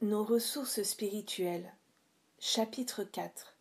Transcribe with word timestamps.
Nos 0.00 0.22
ressources 0.22 0.84
spirituelles. 0.84 1.74
Chapitre 2.38 3.02
4 3.02 3.56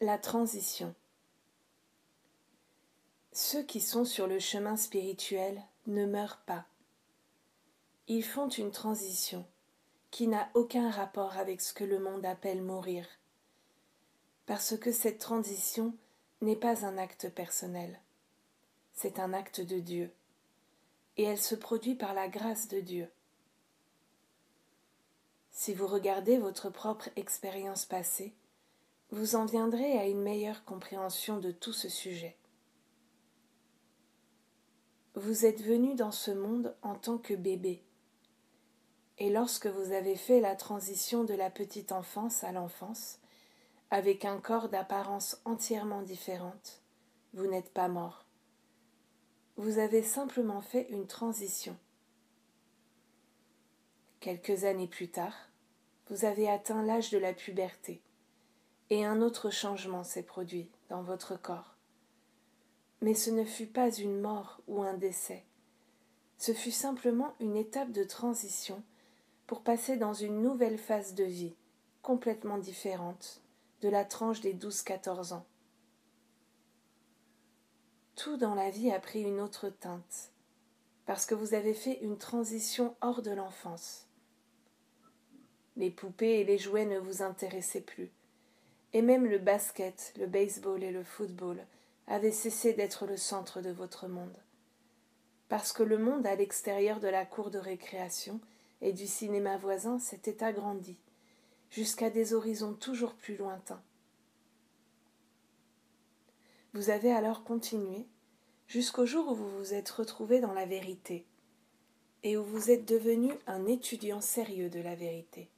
La 0.00 0.16
transition. 0.16 0.94
Ceux 3.30 3.62
qui 3.62 3.82
sont 3.82 4.06
sur 4.06 4.26
le 4.26 4.38
chemin 4.38 4.78
spirituel 4.78 5.62
ne 5.86 6.06
meurent 6.06 6.40
pas. 6.46 6.64
Ils 8.08 8.24
font 8.24 8.48
une 8.48 8.70
transition 8.70 9.44
qui 10.10 10.28
n'a 10.28 10.48
aucun 10.54 10.90
rapport 10.90 11.36
avec 11.36 11.60
ce 11.60 11.74
que 11.74 11.84
le 11.84 11.98
monde 11.98 12.24
appelle 12.24 12.62
mourir, 12.62 13.06
parce 14.46 14.78
que 14.78 14.92
cette 14.92 15.18
transition 15.18 15.92
n'est 16.40 16.56
pas 16.56 16.86
un 16.86 16.96
acte 16.96 17.28
personnel, 17.28 18.00
c'est 18.94 19.18
un 19.18 19.34
acte 19.34 19.60
de 19.60 19.78
Dieu, 19.78 20.10
et 21.18 21.24
elle 21.24 21.38
se 21.38 21.54
produit 21.54 21.96
par 21.96 22.14
la 22.14 22.28
grâce 22.28 22.68
de 22.68 22.80
Dieu. 22.80 23.10
Si 25.60 25.74
vous 25.74 25.86
regardez 25.86 26.38
votre 26.38 26.70
propre 26.70 27.10
expérience 27.16 27.84
passée, 27.84 28.32
vous 29.10 29.36
en 29.36 29.44
viendrez 29.44 29.98
à 29.98 30.06
une 30.06 30.22
meilleure 30.22 30.64
compréhension 30.64 31.36
de 31.36 31.50
tout 31.50 31.74
ce 31.74 31.90
sujet. 31.90 32.34
Vous 35.16 35.44
êtes 35.44 35.60
venu 35.60 35.94
dans 35.94 36.12
ce 36.12 36.30
monde 36.30 36.74
en 36.80 36.94
tant 36.94 37.18
que 37.18 37.34
bébé. 37.34 37.84
Et 39.18 39.28
lorsque 39.28 39.66
vous 39.66 39.92
avez 39.92 40.16
fait 40.16 40.40
la 40.40 40.56
transition 40.56 41.24
de 41.24 41.34
la 41.34 41.50
petite 41.50 41.92
enfance 41.92 42.42
à 42.42 42.52
l'enfance, 42.52 43.18
avec 43.90 44.24
un 44.24 44.40
corps 44.40 44.70
d'apparence 44.70 45.42
entièrement 45.44 46.00
différente, 46.00 46.80
vous 47.34 47.46
n'êtes 47.46 47.74
pas 47.74 47.88
mort. 47.88 48.24
Vous 49.58 49.76
avez 49.76 50.02
simplement 50.02 50.62
fait 50.62 50.86
une 50.88 51.06
transition. 51.06 51.76
Quelques 54.20 54.64
années 54.64 54.88
plus 54.88 55.10
tard, 55.10 55.49
vous 56.10 56.24
avez 56.24 56.50
atteint 56.50 56.82
l'âge 56.82 57.10
de 57.10 57.18
la 57.18 57.32
puberté, 57.32 58.02
et 58.90 59.04
un 59.04 59.22
autre 59.22 59.50
changement 59.50 60.02
s'est 60.02 60.24
produit 60.24 60.68
dans 60.88 61.02
votre 61.02 61.40
corps. 61.40 61.76
Mais 63.00 63.14
ce 63.14 63.30
ne 63.30 63.44
fut 63.44 63.68
pas 63.68 63.92
une 63.92 64.20
mort 64.20 64.60
ou 64.66 64.82
un 64.82 64.94
décès, 64.94 65.44
ce 66.36 66.52
fut 66.52 66.72
simplement 66.72 67.34
une 67.38 67.56
étape 67.56 67.92
de 67.92 68.02
transition 68.02 68.82
pour 69.46 69.62
passer 69.62 69.96
dans 69.96 70.12
une 70.12 70.42
nouvelle 70.42 70.78
phase 70.78 71.14
de 71.14 71.24
vie, 71.24 71.54
complètement 72.02 72.58
différente 72.58 73.40
de 73.80 73.88
la 73.88 74.04
tranche 74.04 74.40
des 74.40 74.52
douze-quatorze 74.52 75.32
ans. 75.32 75.46
Tout 78.16 78.36
dans 78.36 78.56
la 78.56 78.70
vie 78.70 78.90
a 78.90 78.98
pris 78.98 79.22
une 79.22 79.40
autre 79.40 79.68
teinte, 79.68 80.32
parce 81.06 81.24
que 81.24 81.36
vous 81.36 81.54
avez 81.54 81.72
fait 81.72 82.00
une 82.02 82.18
transition 82.18 82.96
hors 83.00 83.22
de 83.22 83.30
l'enfance 83.30 84.09
les 85.80 85.90
poupées 85.90 86.40
et 86.40 86.44
les 86.44 86.58
jouets 86.58 86.84
ne 86.84 86.98
vous 86.98 87.22
intéressaient 87.22 87.80
plus. 87.80 88.10
Et 88.92 89.00
même 89.00 89.24
le 89.24 89.38
basket, 89.38 90.12
le 90.18 90.26
baseball 90.26 90.84
et 90.84 90.92
le 90.92 91.02
football 91.02 91.64
avaient 92.06 92.30
cessé 92.30 92.74
d'être 92.74 93.06
le 93.06 93.16
centre 93.16 93.62
de 93.62 93.70
votre 93.70 94.06
monde. 94.06 94.36
Parce 95.48 95.72
que 95.72 95.82
le 95.82 95.96
monde 95.96 96.26
à 96.26 96.36
l'extérieur 96.36 97.00
de 97.00 97.08
la 97.08 97.24
cour 97.24 97.50
de 97.50 97.58
récréation 97.58 98.40
et 98.82 98.92
du 98.92 99.06
cinéma 99.06 99.56
voisin 99.56 99.98
s'était 99.98 100.44
agrandi, 100.44 100.96
jusqu'à 101.70 102.10
des 102.10 102.34
horizons 102.34 102.74
toujours 102.74 103.14
plus 103.14 103.36
lointains. 103.36 103.82
Vous 106.74 106.90
avez 106.90 107.10
alors 107.10 107.42
continué 107.42 108.06
jusqu'au 108.68 109.06
jour 109.06 109.28
où 109.28 109.34
vous 109.34 109.58
vous 109.58 109.74
êtes 109.74 109.90
retrouvé 109.90 110.40
dans 110.40 110.52
la 110.52 110.66
vérité 110.66 111.24
et 112.22 112.36
où 112.36 112.44
vous 112.44 112.70
êtes 112.70 112.86
devenu 112.86 113.32
un 113.46 113.66
étudiant 113.66 114.20
sérieux 114.20 114.68
de 114.68 114.80
la 114.80 114.94
vérité. 114.94 115.48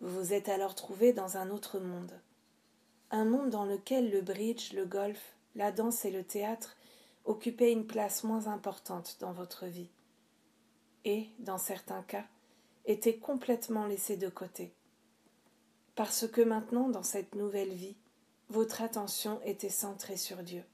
Vous 0.00 0.08
vous 0.08 0.32
êtes 0.32 0.48
alors 0.48 0.74
trouvé 0.74 1.12
dans 1.12 1.36
un 1.36 1.50
autre 1.50 1.78
monde, 1.78 2.18
un 3.10 3.26
monde 3.26 3.50
dans 3.50 3.66
lequel 3.66 4.10
le 4.10 4.22
bridge, 4.22 4.72
le 4.72 4.86
golf, 4.86 5.36
la 5.56 5.72
danse 5.72 6.06
et 6.06 6.10
le 6.10 6.24
théâtre 6.24 6.76
occupaient 7.26 7.72
une 7.72 7.86
place 7.86 8.24
moins 8.24 8.46
importante 8.46 9.18
dans 9.20 9.32
votre 9.32 9.66
vie, 9.66 9.90
et, 11.04 11.28
dans 11.38 11.58
certains 11.58 12.02
cas, 12.02 12.24
étaient 12.86 13.18
complètement 13.18 13.86
laissés 13.86 14.16
de 14.16 14.30
côté, 14.30 14.72
parce 15.96 16.26
que 16.26 16.40
maintenant, 16.40 16.88
dans 16.88 17.02
cette 17.02 17.34
nouvelle 17.34 17.72
vie, 17.72 17.96
votre 18.48 18.80
attention 18.80 19.38
était 19.44 19.68
centrée 19.68 20.16
sur 20.16 20.38
Dieu. 20.38 20.64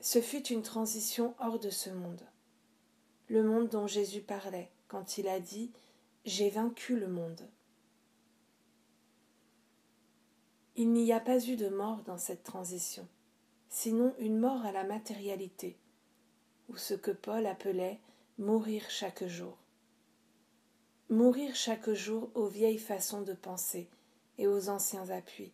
Ce 0.00 0.20
fut 0.20 0.48
une 0.48 0.62
transition 0.62 1.34
hors 1.38 1.60
de 1.60 1.70
ce 1.70 1.90
monde, 1.90 2.22
le 3.28 3.44
monde 3.44 3.68
dont 3.68 3.86
Jésus 3.86 4.20
parlait 4.20 4.70
quand 4.88 5.16
il 5.16 5.28
a 5.28 5.38
dit 5.38 5.70
j'ai 6.24 6.48
vaincu 6.48 6.98
le 6.98 7.06
monde. 7.06 7.46
Il 10.74 10.90
n'y 10.92 11.12
a 11.12 11.20
pas 11.20 11.38
eu 11.46 11.56
de 11.56 11.68
mort 11.68 12.02
dans 12.02 12.16
cette 12.16 12.42
transition, 12.42 13.06
sinon 13.68 14.14
une 14.18 14.38
mort 14.38 14.64
à 14.64 14.72
la 14.72 14.84
matérialité, 14.84 15.76
ou 16.70 16.76
ce 16.78 16.94
que 16.94 17.10
Paul 17.10 17.46
appelait 17.46 18.00
mourir 18.38 18.88
chaque 18.88 19.26
jour. 19.26 19.58
Mourir 21.10 21.54
chaque 21.54 21.90
jour 21.90 22.30
aux 22.34 22.48
vieilles 22.48 22.78
façons 22.78 23.20
de 23.20 23.34
penser 23.34 23.86
et 24.38 24.48
aux 24.48 24.70
anciens 24.70 25.10
appuis. 25.10 25.52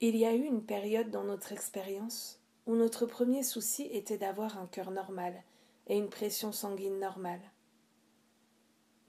Il 0.00 0.16
y 0.16 0.24
a 0.24 0.34
eu 0.34 0.44
une 0.44 0.64
période 0.64 1.10
dans 1.10 1.24
notre 1.24 1.52
expérience 1.52 2.40
où 2.66 2.74
notre 2.74 3.04
premier 3.04 3.42
souci 3.42 3.82
était 3.92 4.18
d'avoir 4.18 4.58
un 4.58 4.66
cœur 4.66 4.90
normal 4.90 5.44
et 5.88 5.96
une 5.96 6.08
pression 6.08 6.52
sanguine 6.52 6.98
normale. 6.98 7.51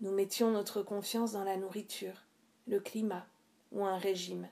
Nous 0.04 0.12
mettions 0.12 0.52
notre 0.52 0.82
confiance 0.82 1.32
dans 1.32 1.46
la 1.46 1.56
nourriture, 1.56 2.26
le 2.68 2.82
climat 2.82 3.26
ou 3.72 3.86
un 3.86 3.98
régime. 3.98 4.50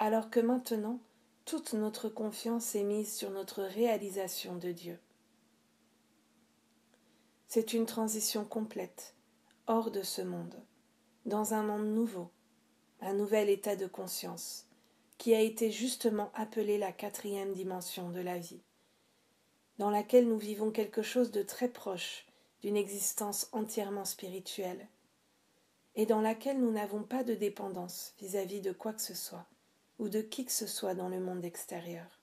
Alors 0.00 0.30
que 0.30 0.40
maintenant, 0.40 0.98
toute 1.44 1.74
notre 1.74 2.08
confiance 2.08 2.74
est 2.74 2.82
mise 2.82 3.14
sur 3.14 3.30
notre 3.30 3.62
réalisation 3.62 4.56
de 4.56 4.72
Dieu. 4.72 4.98
C'est 7.46 7.72
une 7.72 7.86
transition 7.86 8.44
complète, 8.44 9.14
hors 9.68 9.92
de 9.92 10.02
ce 10.02 10.22
monde, 10.22 10.60
dans 11.24 11.54
un 11.54 11.62
monde 11.62 11.94
nouveau, 11.94 12.28
un 13.00 13.14
nouvel 13.14 13.48
état 13.48 13.76
de 13.76 13.86
conscience, 13.86 14.66
qui 15.18 15.36
a 15.36 15.40
été 15.40 15.70
justement 15.70 16.32
appelé 16.34 16.78
la 16.78 16.90
quatrième 16.90 17.52
dimension 17.52 18.10
de 18.10 18.20
la 18.20 18.38
vie, 18.38 18.64
dans 19.78 19.90
laquelle 19.90 20.26
nous 20.26 20.38
vivons 20.38 20.72
quelque 20.72 21.02
chose 21.02 21.30
de 21.30 21.44
très 21.44 21.68
proche 21.68 22.26
d'une 22.62 22.76
existence 22.76 23.48
entièrement 23.52 24.04
spirituelle, 24.04 24.88
et 25.94 26.06
dans 26.06 26.20
laquelle 26.20 26.60
nous 26.60 26.70
n'avons 26.70 27.02
pas 27.02 27.24
de 27.24 27.34
dépendance 27.34 28.14
vis-à-vis 28.18 28.60
de 28.60 28.72
quoi 28.72 28.92
que 28.92 29.02
ce 29.02 29.14
soit, 29.14 29.46
ou 29.98 30.08
de 30.08 30.22
qui 30.22 30.44
que 30.44 30.52
ce 30.52 30.66
soit 30.66 30.94
dans 30.94 31.08
le 31.08 31.20
monde 31.20 31.44
extérieur. 31.44 32.20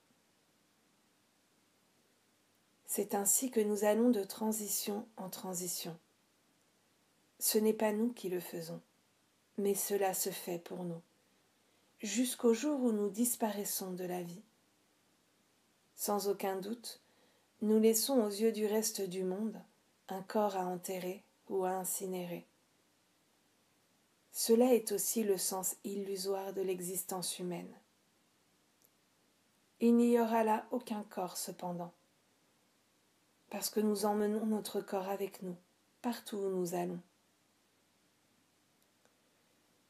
C'est 2.86 3.14
ainsi 3.14 3.50
que 3.50 3.60
nous 3.60 3.84
allons 3.84 4.10
de 4.10 4.24
transition 4.24 5.06
en 5.16 5.30
transition. 5.30 5.96
Ce 7.38 7.58
n'est 7.58 7.74
pas 7.74 7.92
nous 7.92 8.12
qui 8.12 8.28
le 8.28 8.40
faisons, 8.40 8.80
mais 9.58 9.74
cela 9.74 10.14
se 10.14 10.30
fait 10.30 10.58
pour 10.58 10.84
nous, 10.84 11.00
jusqu'au 12.00 12.54
jour 12.54 12.80
où 12.80 12.92
nous 12.92 13.10
disparaissons 13.10 13.92
de 13.92 14.04
la 14.04 14.22
vie. 14.22 14.42
Sans 15.94 16.28
aucun 16.28 16.56
doute, 16.56 17.02
nous 17.60 17.78
laissons 17.78 18.22
aux 18.22 18.30
yeux 18.30 18.52
du 18.52 18.66
reste 18.66 19.02
du 19.02 19.22
monde 19.22 19.62
un 20.12 20.22
corps 20.22 20.56
à 20.56 20.64
enterrer 20.64 21.22
ou 21.48 21.64
à 21.64 21.70
incinérer. 21.70 22.46
Cela 24.32 24.74
est 24.74 24.92
aussi 24.92 25.24
le 25.24 25.36
sens 25.36 25.76
illusoire 25.84 26.52
de 26.52 26.62
l'existence 26.62 27.38
humaine. 27.38 27.74
Il 29.80 29.96
n'y 29.96 30.20
aura 30.20 30.44
là 30.44 30.66
aucun 30.70 31.02
corps 31.04 31.36
cependant, 31.36 31.92
parce 33.50 33.70
que 33.70 33.80
nous 33.80 34.04
emmenons 34.04 34.46
notre 34.46 34.80
corps 34.80 35.08
avec 35.08 35.42
nous, 35.42 35.56
partout 36.02 36.36
où 36.36 36.48
nous 36.50 36.74
allons. 36.74 37.00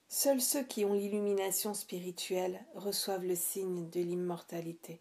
Seuls 0.09 0.41
ceux 0.41 0.65
qui 0.65 0.85
ont 0.85 0.95
l'illumination 0.95 1.75
spirituelle 1.75 2.65
reçoivent 2.75 3.25
le 3.25 3.37
signe 3.37 3.89
de 3.91 4.01
l'immortalité. 4.01 5.01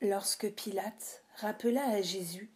Lorsque 0.00 0.52
Pilate 0.52 1.24
rappela 1.36 1.84
à 1.88 2.02
Jésus 2.02 2.52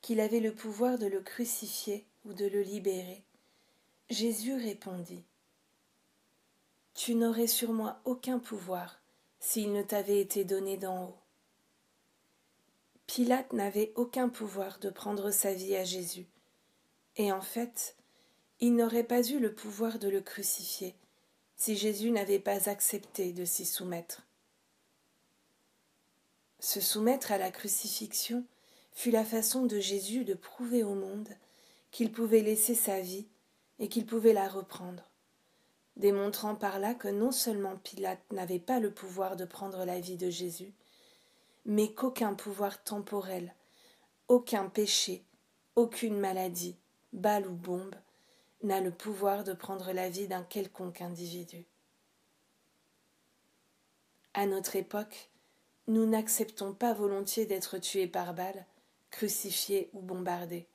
qu'il 0.00 0.20
avait 0.20 0.40
le 0.40 0.54
pouvoir 0.54 0.98
de 0.98 1.06
le 1.06 1.20
crucifier 1.20 2.06
ou 2.24 2.32
de 2.32 2.46
le 2.46 2.62
libérer. 2.62 3.24
Jésus 4.08 4.54
répondit 4.54 5.24
Tu 6.94 7.14
n'aurais 7.14 7.46
sur 7.46 7.72
moi 7.72 8.00
aucun 8.04 8.38
pouvoir 8.38 9.00
s'il 9.38 9.72
ne 9.72 9.82
t'avait 9.82 10.20
été 10.20 10.44
donné 10.44 10.76
d'en 10.76 11.04
haut. 11.04 11.18
Pilate 13.06 13.52
n'avait 13.52 13.92
aucun 13.96 14.28
pouvoir 14.28 14.78
de 14.78 14.90
prendre 14.90 15.30
sa 15.30 15.52
vie 15.52 15.74
à 15.74 15.84
Jésus, 15.84 16.28
et 17.16 17.32
en 17.32 17.40
fait, 17.40 17.96
il 18.60 18.76
n'aurait 18.76 19.04
pas 19.04 19.22
eu 19.22 19.40
le 19.40 19.54
pouvoir 19.54 19.98
de 19.98 20.08
le 20.08 20.20
crucifier 20.20 20.94
si 21.56 21.76
Jésus 21.76 22.10
n'avait 22.10 22.38
pas 22.38 22.70
accepté 22.70 23.32
de 23.32 23.44
s'y 23.44 23.66
soumettre. 23.66 24.26
Se 26.58 26.80
soumettre 26.80 27.32
à 27.32 27.38
la 27.38 27.50
crucifixion 27.50 28.46
fut 28.92 29.10
la 29.10 29.24
façon 29.24 29.66
de 29.66 29.78
Jésus 29.78 30.24
de 30.24 30.34
prouver 30.34 30.84
au 30.84 30.94
monde 30.94 31.28
qu'il 31.90 32.12
pouvait 32.12 32.42
laisser 32.42 32.74
sa 32.74 33.00
vie 33.00 33.26
et 33.78 33.88
qu'il 33.88 34.06
pouvait 34.06 34.32
la 34.32 34.48
reprendre, 34.48 35.02
démontrant 35.96 36.54
par 36.54 36.78
là 36.78 36.94
que 36.94 37.08
non 37.08 37.32
seulement 37.32 37.76
Pilate 37.78 38.20
n'avait 38.30 38.58
pas 38.58 38.80
le 38.80 38.92
pouvoir 38.92 39.36
de 39.36 39.44
prendre 39.44 39.84
la 39.84 40.00
vie 40.00 40.16
de 40.16 40.30
Jésus, 40.30 40.72
mais 41.64 41.92
qu'aucun 41.92 42.34
pouvoir 42.34 42.82
temporel, 42.82 43.54
aucun 44.28 44.68
péché, 44.68 45.24
aucune 45.76 46.18
maladie, 46.18 46.76
balle 47.12 47.46
ou 47.46 47.54
bombe, 47.54 47.96
n'a 48.62 48.80
le 48.80 48.90
pouvoir 48.90 49.44
de 49.44 49.52
prendre 49.52 49.92
la 49.92 50.10
vie 50.10 50.28
d'un 50.28 50.42
quelconque 50.42 51.00
individu. 51.00 51.66
À 54.34 54.46
notre 54.46 54.76
époque, 54.76 55.30
nous 55.88 56.06
n'acceptons 56.06 56.72
pas 56.72 56.92
volontiers 56.92 57.46
d'être 57.46 57.78
tués 57.78 58.06
par 58.06 58.34
balle, 58.34 58.66
crucifiés 59.10 59.90
ou 59.92 60.00
bombardés. 60.00 60.66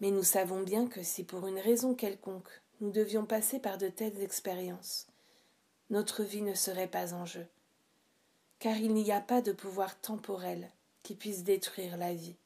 Mais 0.00 0.10
nous 0.10 0.22
savons 0.22 0.62
bien 0.62 0.86
que 0.86 1.02
si 1.02 1.24
pour 1.24 1.46
une 1.46 1.58
raison 1.58 1.94
quelconque 1.94 2.62
nous 2.80 2.90
devions 2.90 3.24
passer 3.24 3.58
par 3.58 3.78
de 3.78 3.88
telles 3.88 4.20
expériences, 4.22 5.06
notre 5.90 6.24
vie 6.24 6.42
ne 6.42 6.54
serait 6.54 6.88
pas 6.88 7.14
en 7.14 7.24
jeu, 7.24 7.46
car 8.58 8.76
il 8.76 8.94
n'y 8.94 9.12
a 9.12 9.20
pas 9.20 9.40
de 9.40 9.52
pouvoir 9.52 10.00
temporel 10.00 10.70
qui 11.02 11.14
puisse 11.14 11.44
détruire 11.44 11.96
la 11.96 12.14
vie. 12.14 12.36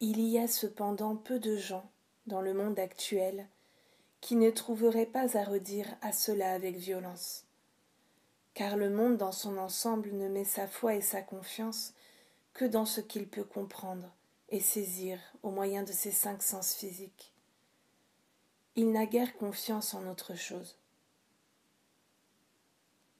Il 0.00 0.20
y 0.20 0.38
a 0.38 0.48
cependant 0.48 1.16
peu 1.16 1.38
de 1.38 1.56
gens 1.56 1.90
dans 2.26 2.40
le 2.40 2.54
monde 2.54 2.78
actuel 2.78 3.46
qui 4.20 4.36
ne 4.36 4.50
trouveraient 4.50 5.06
pas 5.06 5.36
à 5.36 5.44
redire 5.44 5.88
à 6.00 6.12
cela 6.12 6.52
avec 6.52 6.76
violence 6.76 7.44
car 8.54 8.76
le 8.76 8.90
monde 8.90 9.16
dans 9.16 9.32
son 9.32 9.56
ensemble 9.56 10.12
ne 10.12 10.28
met 10.28 10.44
sa 10.44 10.66
foi 10.66 10.94
et 10.94 11.00
sa 11.00 11.22
confiance 11.22 11.94
que 12.54 12.64
dans 12.64 12.86
ce 12.86 13.00
qu'il 13.00 13.28
peut 13.28 13.44
comprendre 13.44 14.12
et 14.48 14.60
saisir 14.60 15.18
au 15.42 15.50
moyen 15.50 15.82
de 15.82 15.92
ses 15.92 16.10
cinq 16.10 16.42
sens 16.42 16.74
physiques. 16.74 17.32
Il 18.76 18.92
n'a 18.92 19.06
guère 19.06 19.34
confiance 19.34 19.94
en 19.94 20.06
autre 20.06 20.34
chose. 20.34 20.76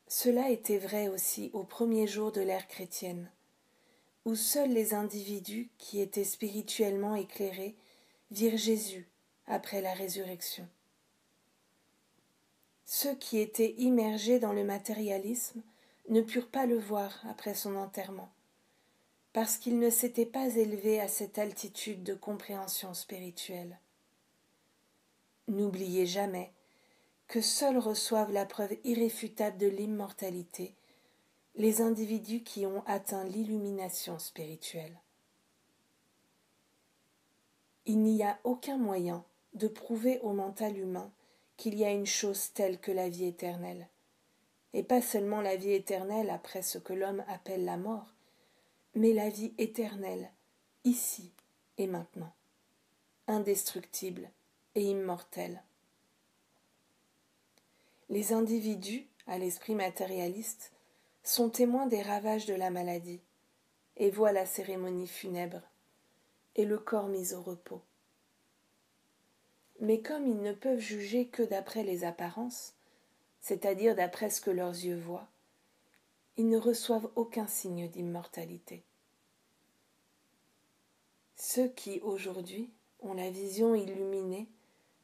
Cela 0.09 0.51
était 0.51 0.79
vrai 0.79 1.09
aussi 1.09 1.51
au 1.55 1.65
premier 1.65 2.07
jour 2.07 2.33
de 2.33 2.43
l'ère 2.43 2.69
chrétienne, 2.69 3.31
où 4.27 4.35
seuls 4.35 4.71
les 4.71 4.93
individus 4.93 5.71
qui 5.79 6.01
étaient 6.01 6.25
spirituellement 6.25 7.17
éclairés 7.17 7.75
virent 8.31 8.59
Jésus 8.59 9.09
après 9.47 9.81
la 9.81 9.95
résurrection. 9.95 10.69
Ceux 12.85 13.15
qui 13.15 13.39
étaient 13.39 13.75
immergés 13.79 14.39
dans 14.39 14.53
le 14.53 14.65
matérialisme 14.65 15.63
ne 16.11 16.21
purent 16.21 16.51
pas 16.51 16.67
le 16.67 16.79
voir 16.79 17.23
après 17.27 17.55
son 17.55 17.77
enterrement, 17.77 18.31
parce 19.33 19.57
qu'il 19.57 19.79
ne 19.79 19.91
s'était 19.91 20.27
pas 20.27 20.57
élevé 20.57 21.01
à 21.01 21.09
cette 21.09 21.39
altitude 21.39 22.03
de 22.03 22.15
compréhension 22.15 22.95
spirituelle. 22.95 23.79
N'oubliez 25.49 26.07
jamais 26.07 26.53
que 27.29 27.41
seuls 27.41 27.79
reçoivent 27.79 28.33
la 28.33 28.45
preuve 28.45 28.77
irréfutable 28.85 29.57
de 29.57 29.69
l'immortalité 29.69 30.75
les 31.55 31.83
individus 31.83 32.43
qui 32.43 32.65
ont 32.67 32.83
atteint 32.87 33.25
l'illumination 33.25 34.19
spirituelle. 34.19 34.99
Il 37.85 38.01
n'y 38.01 38.23
a 38.23 38.39
aucun 38.45 38.79
moyen 38.79 39.25
de 39.55 39.69
prouver 39.69 40.19
au 40.21 40.33
mental 40.33 40.79
humain 40.79 41.11
qu'il 41.57 41.75
y 41.75 41.85
a 41.85 41.91
une 41.91 42.07
chose 42.07 42.53
telle 42.55 42.79
que 42.79 42.93
la 42.93 43.09
vie 43.09 43.27
éternelle, 43.27 43.89
et 44.73 44.83
pas 44.83 45.03
seulement 45.03 45.41
la 45.41 45.57
vie 45.57 45.73
éternelle 45.73 46.31
après 46.31 46.63
ce 46.63 46.79
que 46.79 46.93
l'homme 46.93 47.25
appelle 47.29 47.65
la 47.65 47.77
mort, 47.77 48.12
mais 48.95 49.13
la 49.13 49.29
vie 49.29 49.55
éternelle, 49.59 50.31
ici 50.85 51.33
et 51.79 51.87
maintenant, 51.87 52.33
indestructible 53.27 54.31
et 54.75 54.83
immortelle. 54.83 55.63
Les 58.09 58.33
individus, 58.33 59.07
à 59.27 59.39
l'esprit 59.39 59.75
matérialiste, 59.75 60.73
sont 61.23 61.51
témoins 61.51 61.87
des 61.87 62.03
ravages 62.03 62.47
de 62.47 62.55
la 62.55 62.71
maladie, 62.71 63.21
et 63.97 64.11
voient 64.11 64.33
la 64.33 64.47
cérémonie 64.47 65.07
funèbre, 65.07 65.63
et 66.57 66.65
le 66.65 66.79
corps 66.79 67.09
mis 67.09 67.35
au 67.35 67.43
repos 67.43 67.83
mais 69.83 70.01
comme 70.01 70.27
ils 70.29 70.41
ne 70.41 70.53
peuvent 70.53 70.79
juger 70.79 71.27
que 71.27 71.43
d'après 71.43 71.83
les 71.83 72.05
apparences, 72.05 72.75
c'est-à-dire 73.41 73.97
d'après 73.97 74.31
ce 74.31 74.41
que 74.41 74.53
leurs 74.53 74.71
yeux 74.71 74.97
voient, 74.97 75.29
ils 76.37 76.49
ne 76.49 76.59
reçoivent 76.59 77.11
aucun 77.15 77.47
signe 77.47 77.89
d'immortalité. 77.89 78.85
Ceux 81.37 81.69
qui, 81.69 82.01
aujourd'hui, 82.01 82.71
ont 83.01 83.15
la 83.15 83.31
vision 83.31 83.75
illuminée, 83.75 84.49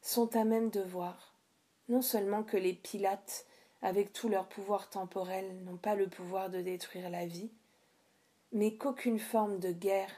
sont 0.00 0.36
à 0.36 0.44
même 0.44 0.70
de 0.70 0.80
voir, 0.80 1.34
non 1.88 2.02
seulement 2.02 2.42
que 2.42 2.56
les 2.56 2.72
Pilates, 2.72 3.44
avec 3.82 4.12
tout 4.12 4.28
leur 4.28 4.48
pouvoir 4.48 4.88
temporel, 4.88 5.64
n'ont 5.64 5.76
pas 5.76 5.94
le 5.94 6.08
pouvoir 6.08 6.50
de 6.50 6.60
détruire 6.60 7.10
la 7.10 7.26
vie, 7.26 7.50
mais 8.52 8.76
qu'aucune 8.76 9.19
forme 9.19 9.58
de 9.58 9.72
guerre 9.72 10.12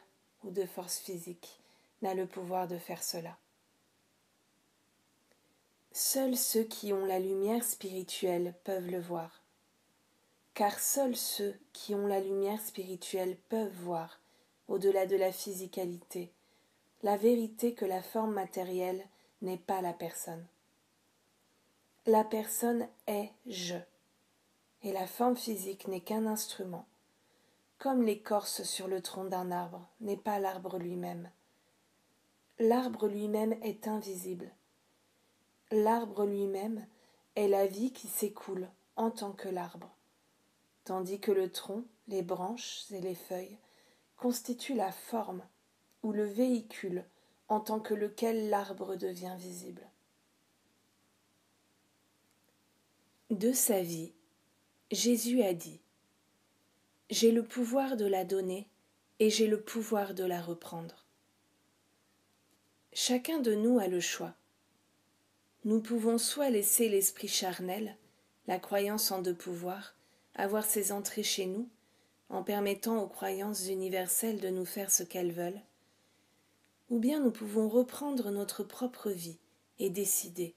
ou 0.45 0.51
de 0.51 0.65
force 0.65 0.99
physique 0.99 1.61
n'a 2.03 2.15
le 2.15 2.27
pouvoir 2.27 2.69
de 2.69 2.79
faire 2.79 3.03
cela. 3.03 3.37
Seuls 5.93 6.37
ceux 6.37 6.65
qui 6.65 6.93
ont 6.93 7.05
la 7.05 7.19
lumière 7.19 7.65
spirituelle 7.65 8.55
peuvent 8.65 8.89
le 8.89 9.01
voir. 9.01 9.40
Car 10.55 10.79
seuls 10.79 11.17
ceux 11.17 11.58
qui 11.73 11.94
ont 11.94 12.06
la 12.06 12.20
lumière 12.20 12.61
spirituelle 12.61 13.37
peuvent 13.49 13.75
voir, 13.82 14.20
au-delà 14.69 15.06
de 15.06 15.17
la 15.17 15.32
physicalité, 15.32 16.32
la 17.02 17.17
vérité 17.17 17.75
que 17.75 17.85
la 17.85 18.02
forme 18.02 18.35
matérielle 18.35 19.06
n'est 19.43 19.58
pas 19.58 19.81
la 19.81 19.93
personne. 19.93 20.47
La 22.06 22.25
personne 22.25 22.87
est 23.06 23.31
je, 23.47 23.76
et 24.82 24.93
la 24.93 25.06
forme 25.06 25.37
physique 25.37 25.88
n'est 25.88 26.00
qu'un 26.00 26.26
instrument, 26.26 26.87
comme 27.79 28.02
l'écorce 28.02 28.62
sur 28.62 28.88
le 28.88 29.00
tronc 29.00 29.25
d'un 29.25 29.50
arbre 29.50 29.87
n'est 30.00 30.17
pas 30.17 30.38
l'arbre 30.38 30.79
lui-même. 30.79 31.31
L'arbre 32.58 33.08
lui-même 33.08 33.55
est 33.62 33.88
invisible, 33.88 34.52
L'arbre 35.73 36.26
lui-même 36.26 36.85
est 37.37 37.47
la 37.47 37.69
vie 37.69 37.93
qui 37.93 38.08
s'écoule 38.08 38.69
en 38.97 39.12
tant 39.12 39.31
que 39.31 39.49
l'arbre, 39.49 39.88
tandis 40.85 41.21
que 41.21 41.32
le 41.32 41.50
tronc, 41.50 41.85
les 42.09 42.23
branches 42.23 42.85
et 42.91 43.00
les 43.00 43.15
feuilles 43.15 43.59
constituent 44.17 44.75
la 44.75 44.93
forme 44.93 45.43
ou 46.02 46.12
le 46.12 46.25
véhicule 46.25 47.05
en 47.49 47.61
tant 47.61 47.81
que 47.81 47.95
lequel 47.95 48.49
l'arbre 48.49 48.97
devient 48.97 49.35
visible. 49.38 49.87
De 53.31 53.52
sa 53.52 53.83
vie, 53.83 54.12
Jésus 54.90 55.43
a 55.43 55.55
dit 55.55 55.81
J'ai 57.11 57.33
le 57.33 57.45
pouvoir 57.45 57.97
de 57.97 58.07
la 58.07 58.25
donner 58.25 58.69
et 59.19 59.31
j'ai 59.31 59.47
le 59.47 59.61
pouvoir 59.61 60.14
de 60.14 60.25
la 60.25 60.40
reprendre. 60.40 61.07
Chacun 62.93 63.38
de 63.38 63.55
nous 63.55 63.78
a 63.78 63.87
le 63.87 64.00
choix 64.00 64.35
nous 65.64 65.81
pouvons 65.81 66.16
soit 66.16 66.49
laisser 66.49 66.88
l'esprit 66.88 67.28
charnel, 67.28 67.95
la 68.47 68.59
croyance 68.59 69.11
en 69.11 69.21
deux 69.21 69.35
pouvoirs, 69.35 69.95
avoir 70.35 70.65
ses 70.65 70.93
entrées 70.93 71.23
chez 71.23 71.47
nous, 71.47 71.69
en 72.29 72.43
permettant 72.43 73.03
aux 73.03 73.09
croyances 73.09 73.67
universelles 73.69 74.41
de 74.41 74.49
nous 74.49 74.65
faire 74.65 74.91
ce 74.91 75.03
qu'elles 75.03 75.33
veulent, 75.33 75.61
ou 76.89 76.99
bien 76.99 77.21
nous 77.21 77.31
pouvons 77.31 77.69
reprendre 77.69 78.31
notre 78.31 78.63
propre 78.63 79.11
vie 79.11 79.39
et 79.79 79.91
décider. 79.91 80.55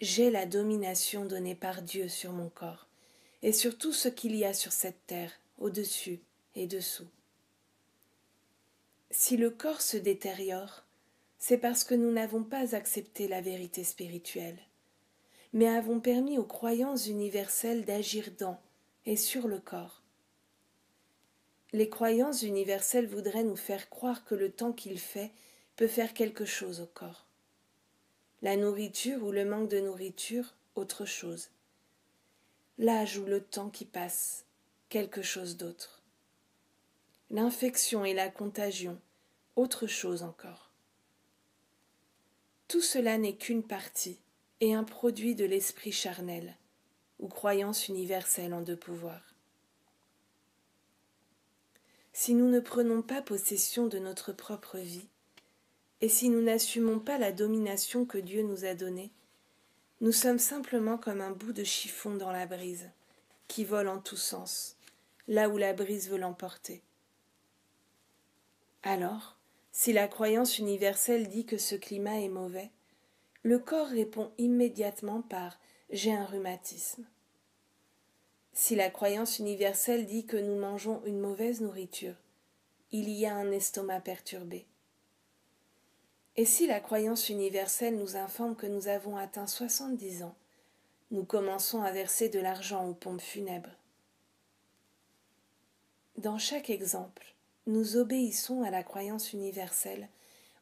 J'ai 0.00 0.30
la 0.30 0.46
domination 0.46 1.24
donnée 1.24 1.54
par 1.54 1.82
Dieu 1.82 2.08
sur 2.08 2.32
mon 2.32 2.48
corps, 2.48 2.86
et 3.42 3.52
sur 3.52 3.76
tout 3.76 3.92
ce 3.92 4.08
qu'il 4.08 4.34
y 4.34 4.44
a 4.44 4.54
sur 4.54 4.72
cette 4.72 5.06
terre, 5.06 5.32
au-dessus 5.58 6.20
et 6.54 6.66
dessous. 6.66 7.08
Si 9.10 9.36
le 9.36 9.50
corps 9.50 9.82
se 9.82 9.96
détériore, 9.96 10.84
c'est 11.38 11.58
parce 11.58 11.84
que 11.84 11.94
nous 11.94 12.10
n'avons 12.10 12.42
pas 12.42 12.74
accepté 12.74 13.28
la 13.28 13.40
vérité 13.40 13.84
spirituelle, 13.84 14.58
mais 15.54 15.68
avons 15.68 16.00
permis 16.00 16.36
aux 16.36 16.44
croyances 16.44 17.06
universelles 17.06 17.84
d'agir 17.84 18.30
dans 18.38 18.60
et 19.06 19.16
sur 19.16 19.46
le 19.46 19.60
corps. 19.60 20.02
Les 21.72 21.88
croyances 21.88 22.42
universelles 22.42 23.06
voudraient 23.06 23.44
nous 23.44 23.56
faire 23.56 23.88
croire 23.88 24.24
que 24.24 24.34
le 24.34 24.50
temps 24.50 24.72
qu'il 24.72 24.98
fait 24.98 25.30
peut 25.76 25.86
faire 25.86 26.12
quelque 26.12 26.44
chose 26.44 26.80
au 26.80 26.86
corps. 26.86 27.24
La 28.42 28.56
nourriture 28.56 29.22
ou 29.22 29.30
le 29.30 29.44
manque 29.44 29.68
de 29.68 29.78
nourriture, 29.78 30.54
autre 30.74 31.04
chose. 31.04 31.50
L'âge 32.78 33.16
ou 33.18 33.24
le 33.24 33.40
temps 33.40 33.70
qui 33.70 33.84
passe, 33.84 34.44
quelque 34.88 35.22
chose 35.22 35.56
d'autre. 35.56 36.02
L'infection 37.30 38.04
et 38.04 38.12
la 38.12 38.28
contagion, 38.28 39.00
autre 39.54 39.86
chose 39.86 40.24
encore. 40.24 40.72
Tout 42.66 42.82
cela 42.82 43.18
n'est 43.18 43.36
qu'une 43.36 43.62
partie 43.62 44.18
et 44.64 44.72
un 44.72 44.84
produit 44.84 45.34
de 45.34 45.44
l'esprit 45.44 45.92
charnel, 45.92 46.56
ou 47.18 47.28
croyance 47.28 47.88
universelle 47.88 48.54
en 48.54 48.62
deux 48.62 48.76
pouvoirs. 48.76 49.34
si 52.16 52.32
nous 52.32 52.48
ne 52.48 52.60
prenons 52.60 53.02
pas 53.02 53.20
possession 53.20 53.88
de 53.88 53.98
notre 53.98 54.32
propre 54.32 54.78
vie, 54.78 55.08
et 56.00 56.08
si 56.08 56.30
nous 56.30 56.40
n'assumons 56.40 57.00
pas 57.00 57.18
la 57.18 57.32
domination 57.32 58.06
que 58.06 58.18
Dieu 58.18 58.42
nous 58.42 58.64
a 58.64 58.74
donnée, 58.74 59.10
nous 60.00 60.12
sommes 60.12 60.38
simplement 60.38 60.96
comme 60.96 61.20
un 61.20 61.32
bout 61.32 61.52
de 61.52 61.64
chiffon 61.64 62.14
dans 62.14 62.30
la 62.30 62.46
brise, 62.46 62.88
qui 63.48 63.64
vole 63.64 63.88
en 63.88 63.98
tous 63.98 64.16
sens, 64.16 64.76
là 65.26 65.48
où 65.48 65.58
la 65.58 65.72
brise 65.72 66.08
veut 66.08 66.16
l'emporter. 66.16 66.82
Alors, 68.84 69.36
si 69.72 69.92
la 69.92 70.06
croyance 70.06 70.58
universelle 70.58 71.28
dit 71.28 71.44
que 71.44 71.58
ce 71.58 71.74
climat 71.74 72.20
est 72.20 72.28
mauvais, 72.28 72.70
le 73.44 73.58
corps 73.58 73.88
répond 73.88 74.32
immédiatement 74.38 75.20
par 75.20 75.60
j'ai 75.90 76.12
un 76.12 76.24
rhumatisme. 76.24 77.04
Si 78.54 78.74
la 78.74 78.88
croyance 78.88 79.38
universelle 79.38 80.06
dit 80.06 80.24
que 80.24 80.38
nous 80.38 80.58
mangeons 80.58 81.02
une 81.04 81.20
mauvaise 81.20 81.60
nourriture, 81.60 82.14
il 82.90 83.10
y 83.10 83.26
a 83.26 83.34
un 83.34 83.52
estomac 83.52 84.00
perturbé. 84.00 84.66
Et 86.36 86.46
si 86.46 86.66
la 86.66 86.80
croyance 86.80 87.28
universelle 87.28 87.98
nous 87.98 88.16
informe 88.16 88.56
que 88.56 88.66
nous 88.66 88.88
avons 88.88 89.18
atteint 89.18 89.46
soixante-dix 89.46 90.22
ans, 90.22 90.34
nous 91.10 91.24
commençons 91.24 91.82
à 91.82 91.92
verser 91.92 92.30
de 92.30 92.40
l'argent 92.40 92.88
aux 92.88 92.94
pompes 92.94 93.20
funèbres. 93.20 93.76
Dans 96.16 96.38
chaque 96.38 96.70
exemple, 96.70 97.34
nous 97.66 97.98
obéissons 97.98 98.62
à 98.62 98.70
la 98.70 98.82
croyance 98.82 99.34
universelle 99.34 100.08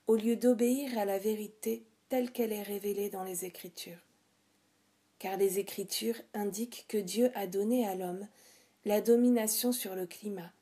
au 0.09 0.17
lieu 0.17 0.35
d'obéir 0.35 0.99
à 0.99 1.05
la 1.05 1.19
vérité 1.19 1.85
telle 2.12 2.31
qu'elle 2.31 2.52
est 2.52 2.62
révélée 2.62 3.09
dans 3.09 3.25
les 3.25 3.47
Écritures 3.47 4.04
car 5.19 5.38
les 5.38 5.59
Écritures 5.59 6.21
indiquent 6.35 6.85
que 6.87 6.99
Dieu 6.99 7.31
a 7.35 7.47
donné 7.47 7.88
à 7.88 7.95
l'homme 7.95 8.28
la 8.85 9.00
domination 9.00 9.73
sur 9.73 9.95
le 9.95 10.04
climat, 10.04 10.52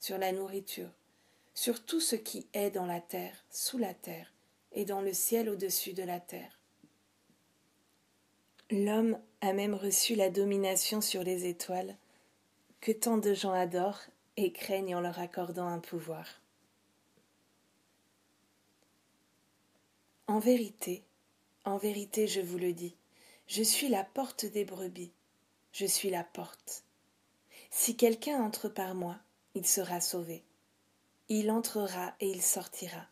sur 0.00 0.18
la 0.18 0.32
nourriture, 0.32 0.88
sur 1.54 1.84
tout 1.84 2.00
ce 2.00 2.16
qui 2.16 2.48
est 2.54 2.72
dans 2.72 2.86
la 2.86 3.00
terre, 3.00 3.44
sous 3.50 3.78
la 3.78 3.94
terre 3.94 4.32
et 4.72 4.84
dans 4.84 5.00
le 5.00 5.12
ciel 5.12 5.48
au-dessus 5.48 5.92
de 5.92 6.02
la 6.02 6.18
terre. 6.18 6.58
L'homme 8.72 9.16
a 9.42 9.52
même 9.52 9.74
reçu 9.74 10.16
la 10.16 10.30
domination 10.30 11.00
sur 11.00 11.22
les 11.22 11.46
étoiles, 11.46 11.94
que 12.80 12.90
tant 12.90 13.18
de 13.18 13.32
gens 13.32 13.52
adorent 13.52 14.02
et 14.36 14.50
craignent 14.50 14.96
en 14.96 15.00
leur 15.00 15.20
accordant 15.20 15.68
un 15.68 15.78
pouvoir. 15.78 16.26
En 20.28 20.38
vérité, 20.40 21.04
en 21.64 21.76
vérité 21.76 22.26
je 22.26 22.40
vous 22.40 22.58
le 22.58 22.72
dis, 22.72 22.96
je 23.46 23.62
suis 23.62 23.88
la 23.88 24.02
porte 24.02 24.44
des 24.44 24.64
brebis. 24.64 25.12
Je 25.72 25.86
suis 25.86 26.10
la 26.10 26.24
porte. 26.24 26.84
Si 27.70 27.96
quelqu'un 27.96 28.42
entre 28.42 28.68
par 28.68 28.94
moi, 28.94 29.18
il 29.54 29.66
sera 29.66 30.00
sauvé. 30.00 30.42
Il 31.28 31.50
entrera 31.50 32.14
et 32.18 32.28
il 32.28 32.40
sortira, 32.40 33.06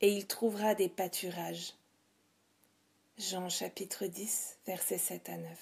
et 0.00 0.12
il 0.12 0.26
trouvera 0.26 0.74
des 0.74 0.88
pâturages. 0.88 1.74
Jean 3.18 3.48
chapitre 3.48 4.06
10, 4.06 4.58
versets 4.66 4.98
7 4.98 5.28
à 5.30 5.36
9. 5.36 5.58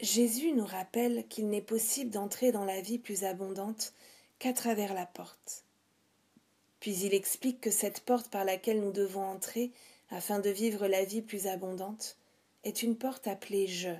Jésus 0.00 0.52
nous 0.52 0.66
rappelle 0.66 1.26
qu'il 1.26 1.48
n'est 1.48 1.60
possible 1.60 2.10
d'entrer 2.10 2.52
dans 2.52 2.64
la 2.64 2.80
vie 2.80 2.98
plus 2.98 3.24
abondante 3.24 3.92
qu'à 4.38 4.52
travers 4.52 4.94
la 4.94 5.06
porte. 5.06 5.64
Puis 6.80 6.96
il 6.98 7.14
explique 7.14 7.60
que 7.60 7.70
cette 7.70 8.00
porte 8.00 8.28
par 8.28 8.44
laquelle 8.44 8.80
nous 8.80 8.92
devons 8.92 9.24
entrer 9.24 9.72
afin 10.10 10.38
de 10.38 10.50
vivre 10.50 10.86
la 10.86 11.04
vie 11.04 11.22
plus 11.22 11.46
abondante, 11.46 12.16
est 12.64 12.82
une 12.82 12.96
porte 12.96 13.26
appelée 13.26 13.66
je. 13.66 13.90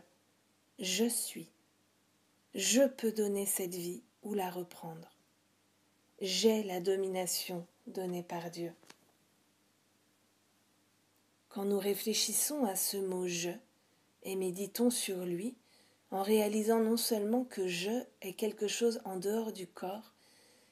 Je 0.79 1.09
suis. 1.09 1.49
Je 2.55 2.87
peux 2.87 3.13
donner 3.13 3.47
cette 3.47 3.75
vie 3.75 4.03
ou 4.23 4.35
la 4.35 4.51
reprendre. 4.51 5.11
J'ai 6.21 6.63
la 6.63 6.81
domination 6.81 7.67
donnée 7.87 8.23
par 8.23 8.51
Dieu. 8.51 8.73
Quand 11.49 11.65
nous 11.65 11.79
réfléchissons 11.79 12.65
à 12.65 12.75
ce 12.75 12.97
mot 12.97 13.27
je 13.27 13.51
et 14.25 14.35
méditons 14.35 14.91
sur 14.91 15.25
lui, 15.25 15.55
en 16.11 16.23
réalisant 16.23 16.81
non 16.81 16.97
seulement 16.97 17.45
que 17.45 17.69
je 17.69 18.03
est 18.23 18.33
quelque 18.33 18.67
chose 18.67 19.01
en 19.05 19.17
dehors 19.17 19.53
du 19.53 19.67
corps, 19.67 20.15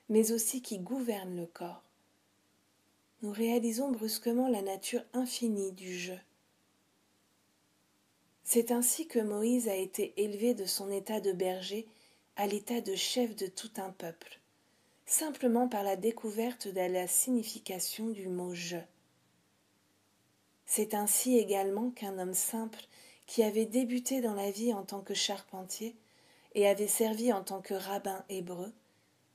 mais 0.09 0.33
aussi 0.33 0.63
qui 0.63 0.79
gouverne 0.79 1.37
le 1.37 1.47
corps, 1.47 1.83
nous 3.23 3.33
réalisons 3.33 3.91
brusquement 3.91 4.49
la 4.49 4.63
nature 4.63 5.03
infinie 5.13 5.73
du 5.73 5.99
jeu. 5.99 6.19
C'est 8.45 8.71
ainsi 8.71 9.09
que 9.09 9.19
Moïse 9.19 9.69
a 9.69 9.75
été 9.75 10.13
élevé 10.17 10.55
de 10.55 10.67
son 10.67 10.91
état 10.91 11.21
de 11.21 11.33
berger 11.33 11.87
à 12.37 12.47
l'état 12.47 12.81
de 12.81 12.95
chef 12.95 13.35
de 13.35 13.47
tout 13.47 13.71
un 13.79 13.91
peuple, 13.91 14.41
simplement 15.07 15.69
par 15.69 15.83
la 15.83 15.97
découverte 15.97 16.69
de 16.69 16.81
la 16.81 17.09
signification 17.09 18.11
du 18.11 18.29
mot 18.29 18.55
je. 18.55 18.77
C'est 20.67 20.95
ainsi 20.95 21.39
également 21.39 21.91
qu'un 21.91 22.19
homme 22.19 22.35
simple 22.35 22.87
qui 23.27 23.43
avait 23.43 23.67
débuté 23.67 24.21
dans 24.21 24.35
la 24.35 24.51
vie 24.51 24.75
en 24.75 24.85
tant 24.85 25.01
que 25.01 25.15
charpentier 25.15 25.97
et 26.55 26.69
avait 26.69 26.87
servi 26.87 27.33
en 27.33 27.43
tant 27.43 27.61
que 27.61 27.75
rabbin 27.75 28.25
hébreu 28.29 28.73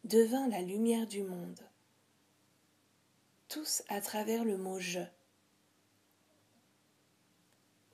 devint 0.03 0.47
la 0.47 0.61
lumière 0.61 1.07
du 1.07 1.23
monde 1.23 1.59
tous 3.51 3.83
à 3.89 3.99
travers 3.99 4.45
le 4.45 4.55
mot 4.55 4.79
je. 4.79 5.01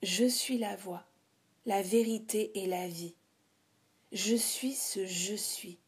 Je 0.04 0.24
suis 0.24 0.56
la 0.56 0.76
voie, 0.76 1.04
la 1.66 1.82
vérité 1.82 2.52
et 2.62 2.68
la 2.68 2.86
vie. 2.86 3.16
Je 4.12 4.36
suis 4.36 4.74
ce 4.74 5.04
je 5.04 5.34
suis. 5.34 5.80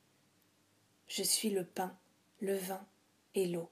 Je 1.07 1.23
suis 1.23 1.51
le 1.51 1.65
pain, 1.65 1.97
le 2.41 2.57
vin 2.57 2.85
et 3.37 3.47
l'eau. 3.47 3.71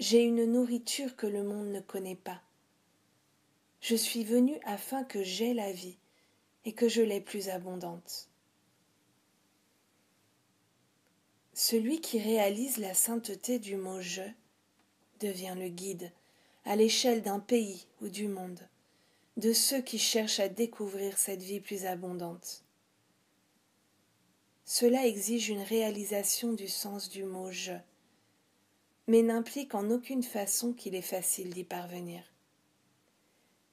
J'ai 0.00 0.24
une 0.24 0.44
nourriture 0.44 1.14
que 1.14 1.28
le 1.28 1.44
monde 1.44 1.68
ne 1.68 1.80
connaît 1.80 2.16
pas. 2.16 2.42
Je 3.80 3.94
suis 3.94 4.24
venu 4.24 4.58
afin 4.64 5.04
que 5.04 5.22
j'aie 5.22 5.54
la 5.54 5.70
vie 5.70 5.98
et 6.64 6.72
que 6.72 6.88
je 6.88 7.00
l'aie 7.00 7.20
plus 7.20 7.48
abondante. 7.48 8.28
Celui 11.52 12.00
qui 12.00 12.18
réalise 12.18 12.78
la 12.78 12.92
sainteté 12.92 13.60
du 13.60 13.76
mot 13.76 14.00
je 14.00 14.22
devient 15.24 15.54
le 15.56 15.68
guide, 15.68 16.12
à 16.64 16.76
l'échelle 16.76 17.22
d'un 17.22 17.40
pays 17.40 17.86
ou 18.02 18.08
du 18.08 18.28
monde, 18.28 18.60
de 19.36 19.52
ceux 19.52 19.80
qui 19.80 19.98
cherchent 19.98 20.40
à 20.40 20.48
découvrir 20.48 21.16
cette 21.16 21.42
vie 21.42 21.60
plus 21.60 21.86
abondante. 21.86 22.62
Cela 24.66 25.06
exige 25.06 25.48
une 25.48 25.62
réalisation 25.62 26.52
du 26.52 26.68
sens 26.68 27.08
du 27.08 27.24
mot 27.24 27.50
je, 27.50 27.72
mais 29.06 29.22
n'implique 29.22 29.74
en 29.74 29.90
aucune 29.90 30.22
façon 30.22 30.72
qu'il 30.72 30.94
est 30.94 31.02
facile 31.02 31.52
d'y 31.52 31.64
parvenir. 31.64 32.22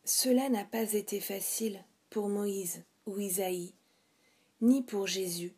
Cela 0.03 0.49
n'a 0.49 0.65
pas 0.65 0.93
été 0.93 1.19
facile 1.19 1.83
pour 2.09 2.27
Moïse 2.27 2.83
ou 3.05 3.19
Isaïe, 3.19 3.73
ni 4.61 4.81
pour 4.81 5.07
Jésus, 5.07 5.53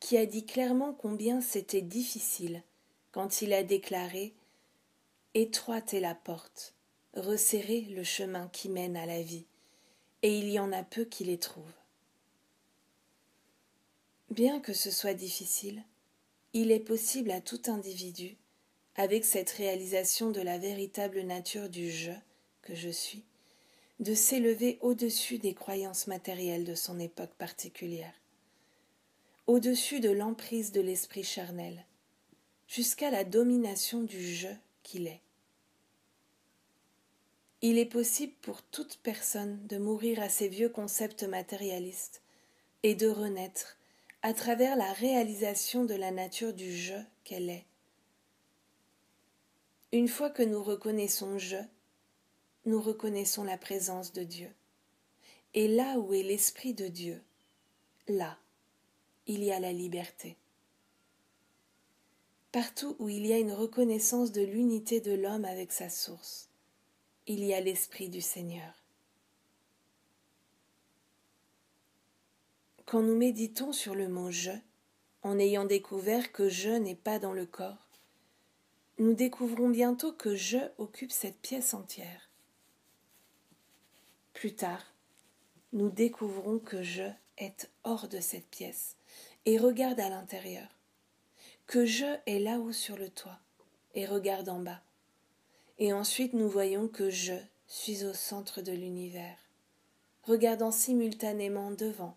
qui 0.00 0.16
a 0.16 0.26
dit 0.26 0.44
clairement 0.44 0.92
combien 0.92 1.40
c'était 1.40 1.82
difficile 1.82 2.62
quand 3.12 3.40
il 3.40 3.52
a 3.54 3.62
déclaré 3.62 4.34
Étroite 5.34 5.94
est 5.94 6.00
la 6.00 6.14
porte, 6.14 6.74
resserré 7.14 7.82
le 7.82 8.04
chemin 8.04 8.48
qui 8.48 8.68
mène 8.68 8.96
à 8.96 9.06
la 9.06 9.22
vie, 9.22 9.46
et 10.22 10.38
il 10.38 10.50
y 10.50 10.58
en 10.58 10.72
a 10.72 10.82
peu 10.82 11.04
qui 11.04 11.24
les 11.24 11.38
trouvent. 11.38 11.64
Bien 14.30 14.60
que 14.60 14.72
ce 14.72 14.90
soit 14.90 15.14
difficile, 15.14 15.84
il 16.52 16.70
est 16.70 16.80
possible 16.80 17.30
à 17.30 17.40
tout 17.40 17.62
individu, 17.66 18.36
avec 18.96 19.24
cette 19.24 19.50
réalisation 19.50 20.30
de 20.30 20.40
la 20.40 20.58
véritable 20.58 21.20
nature 21.20 21.68
du 21.68 21.90
je 21.90 22.12
que 22.62 22.74
je 22.74 22.88
suis, 22.88 23.22
de 24.00 24.14
s'élever 24.14 24.78
au-dessus 24.80 25.38
des 25.38 25.54
croyances 25.54 26.06
matérielles 26.06 26.64
de 26.64 26.74
son 26.74 26.98
époque 26.98 27.34
particulière, 27.38 28.14
au-dessus 29.46 30.00
de 30.00 30.10
l'emprise 30.10 30.72
de 30.72 30.80
l'esprit 30.80 31.22
charnel, 31.22 31.84
jusqu'à 32.66 33.10
la 33.10 33.24
domination 33.24 34.02
du 34.02 34.34
je 34.34 34.48
Il 37.62 37.78
est 37.78 37.86
possible 37.86 38.32
pour 38.42 38.62
toute 38.62 38.98
personne 39.02 39.66
de 39.66 39.78
mourir 39.78 40.20
à 40.20 40.28
ses 40.28 40.48
vieux 40.48 40.68
concepts 40.68 41.24
matérialistes 41.24 42.22
et 42.82 42.94
de 42.94 43.08
renaître 43.08 43.76
à 44.22 44.32
travers 44.32 44.76
la 44.76 44.92
réalisation 44.92 45.84
de 45.84 45.94
la 45.94 46.10
nature 46.10 46.52
du 46.52 46.76
je 46.76 46.94
qu'elle 47.24 47.50
est. 47.50 47.64
Une 49.92 50.08
fois 50.08 50.30
que 50.30 50.42
nous 50.42 50.62
reconnaissons 50.62 51.38
je, 51.38 51.56
nous 52.64 52.80
reconnaissons 52.80 53.44
la 53.44 53.56
présence 53.56 54.12
de 54.12 54.24
Dieu. 54.24 54.50
Et 55.54 55.68
là 55.68 55.98
où 55.98 56.12
est 56.12 56.22
l'Esprit 56.22 56.74
de 56.74 56.88
Dieu, 56.88 57.22
là, 58.08 58.36
il 59.26 59.42
y 59.42 59.52
a 59.52 59.60
la 59.60 59.72
liberté. 59.72 60.36
Partout 62.56 62.96
où 63.00 63.10
il 63.10 63.26
y 63.26 63.34
a 63.34 63.38
une 63.38 63.52
reconnaissance 63.52 64.32
de 64.32 64.40
l'unité 64.40 65.02
de 65.02 65.12
l'homme 65.12 65.44
avec 65.44 65.72
sa 65.72 65.90
source, 65.90 66.48
il 67.26 67.44
y 67.44 67.52
a 67.52 67.60
l'Esprit 67.60 68.08
du 68.08 68.22
Seigneur. 68.22 68.72
Quand 72.86 73.02
nous 73.02 73.14
méditons 73.14 73.72
sur 73.72 73.94
le 73.94 74.08
mot 74.08 74.30
je, 74.30 74.52
en 75.22 75.38
ayant 75.38 75.66
découvert 75.66 76.32
que 76.32 76.48
je 76.48 76.70
n'est 76.70 76.94
pas 76.94 77.18
dans 77.18 77.34
le 77.34 77.44
corps, 77.44 77.90
nous 78.98 79.12
découvrons 79.12 79.68
bientôt 79.68 80.14
que 80.14 80.34
je 80.34 80.70
occupe 80.78 81.12
cette 81.12 81.38
pièce 81.42 81.74
entière. 81.74 82.30
Plus 84.32 84.54
tard, 84.54 84.94
nous 85.74 85.90
découvrons 85.90 86.58
que 86.58 86.82
je 86.82 87.04
est 87.36 87.70
hors 87.84 88.08
de 88.08 88.20
cette 88.20 88.48
pièce 88.48 88.96
et 89.44 89.58
regarde 89.58 90.00
à 90.00 90.08
l'intérieur, 90.08 90.75
que 91.66 91.84
je 91.84 92.06
est 92.26 92.38
là-haut 92.38 92.72
sur 92.72 92.96
le 92.96 93.08
toit 93.08 93.38
et 93.94 94.06
regarde 94.06 94.48
en 94.48 94.60
bas. 94.60 94.80
Et 95.78 95.92
ensuite 95.92 96.32
nous 96.32 96.48
voyons 96.48 96.88
que 96.88 97.10
je 97.10 97.34
suis 97.66 98.04
au 98.04 98.14
centre 98.14 98.62
de 98.62 98.72
l'univers, 98.72 99.36
regardant 100.22 100.70
simultanément 100.70 101.70
devant, 101.72 102.16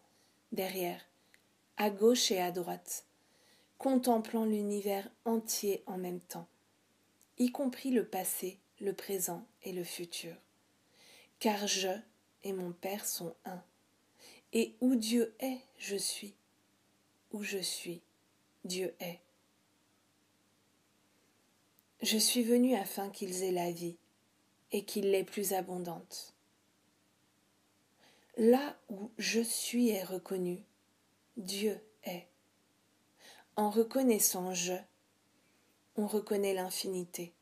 derrière, 0.52 1.02
à 1.78 1.90
gauche 1.90 2.32
et 2.32 2.40
à 2.40 2.52
droite, 2.52 3.06
contemplant 3.78 4.46
l'univers 4.46 5.10
entier 5.26 5.84
en 5.88 5.98
même 5.98 6.20
temps, 6.20 6.48
y 7.38 7.52
compris 7.52 7.92
le 7.92 8.06
passé, 8.06 8.60
le 8.80 8.94
présent 8.94 9.46
et 9.64 9.72
le 9.72 9.84
futur. 9.84 10.36
Car 11.40 11.68
je 11.68 11.90
et 12.44 12.54
mon 12.54 12.72
Père 12.72 13.06
sont 13.06 13.34
un. 13.46 13.62
Et 14.54 14.76
où 14.82 14.96
Dieu 14.96 15.34
est, 15.40 15.60
je 15.78 15.96
suis. 15.96 16.34
Où 17.32 17.44
je 17.44 17.60
suis, 17.60 18.02
Dieu 18.64 18.94
est. 19.00 19.20
Je 22.02 22.18
suis 22.18 22.44
venu 22.44 22.76
afin 22.76 23.10
qu'ils 23.10 23.44
aient 23.44 23.52
la 23.52 23.72
vie 23.72 23.98
et 24.72 24.86
qu'ils 24.86 25.12
l'aient 25.12 25.26
plus 25.26 25.54
abondante. 25.54 26.34
Là 28.38 28.78
où 28.90 29.12
je 29.18 29.42
suis 29.42 29.90
est 29.90 30.06
reconnu, 30.06 30.64
Dieu 31.36 31.78
est. 32.04 32.28
En 33.58 33.70
reconnaissant 33.70 34.54
je, 34.54 34.76
on 35.98 36.08
reconnaît 36.08 36.54
l'infinité. 36.54 37.34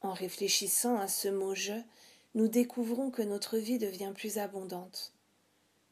En 0.00 0.12
réfléchissant 0.12 0.98
à 0.98 1.06
ce 1.06 1.28
mot 1.28 1.54
je, 1.54 1.80
nous 2.34 2.48
découvrons 2.48 3.12
que 3.12 3.22
notre 3.22 3.58
vie 3.58 3.78
devient 3.78 4.12
plus 4.12 4.38
abondante, 4.38 5.12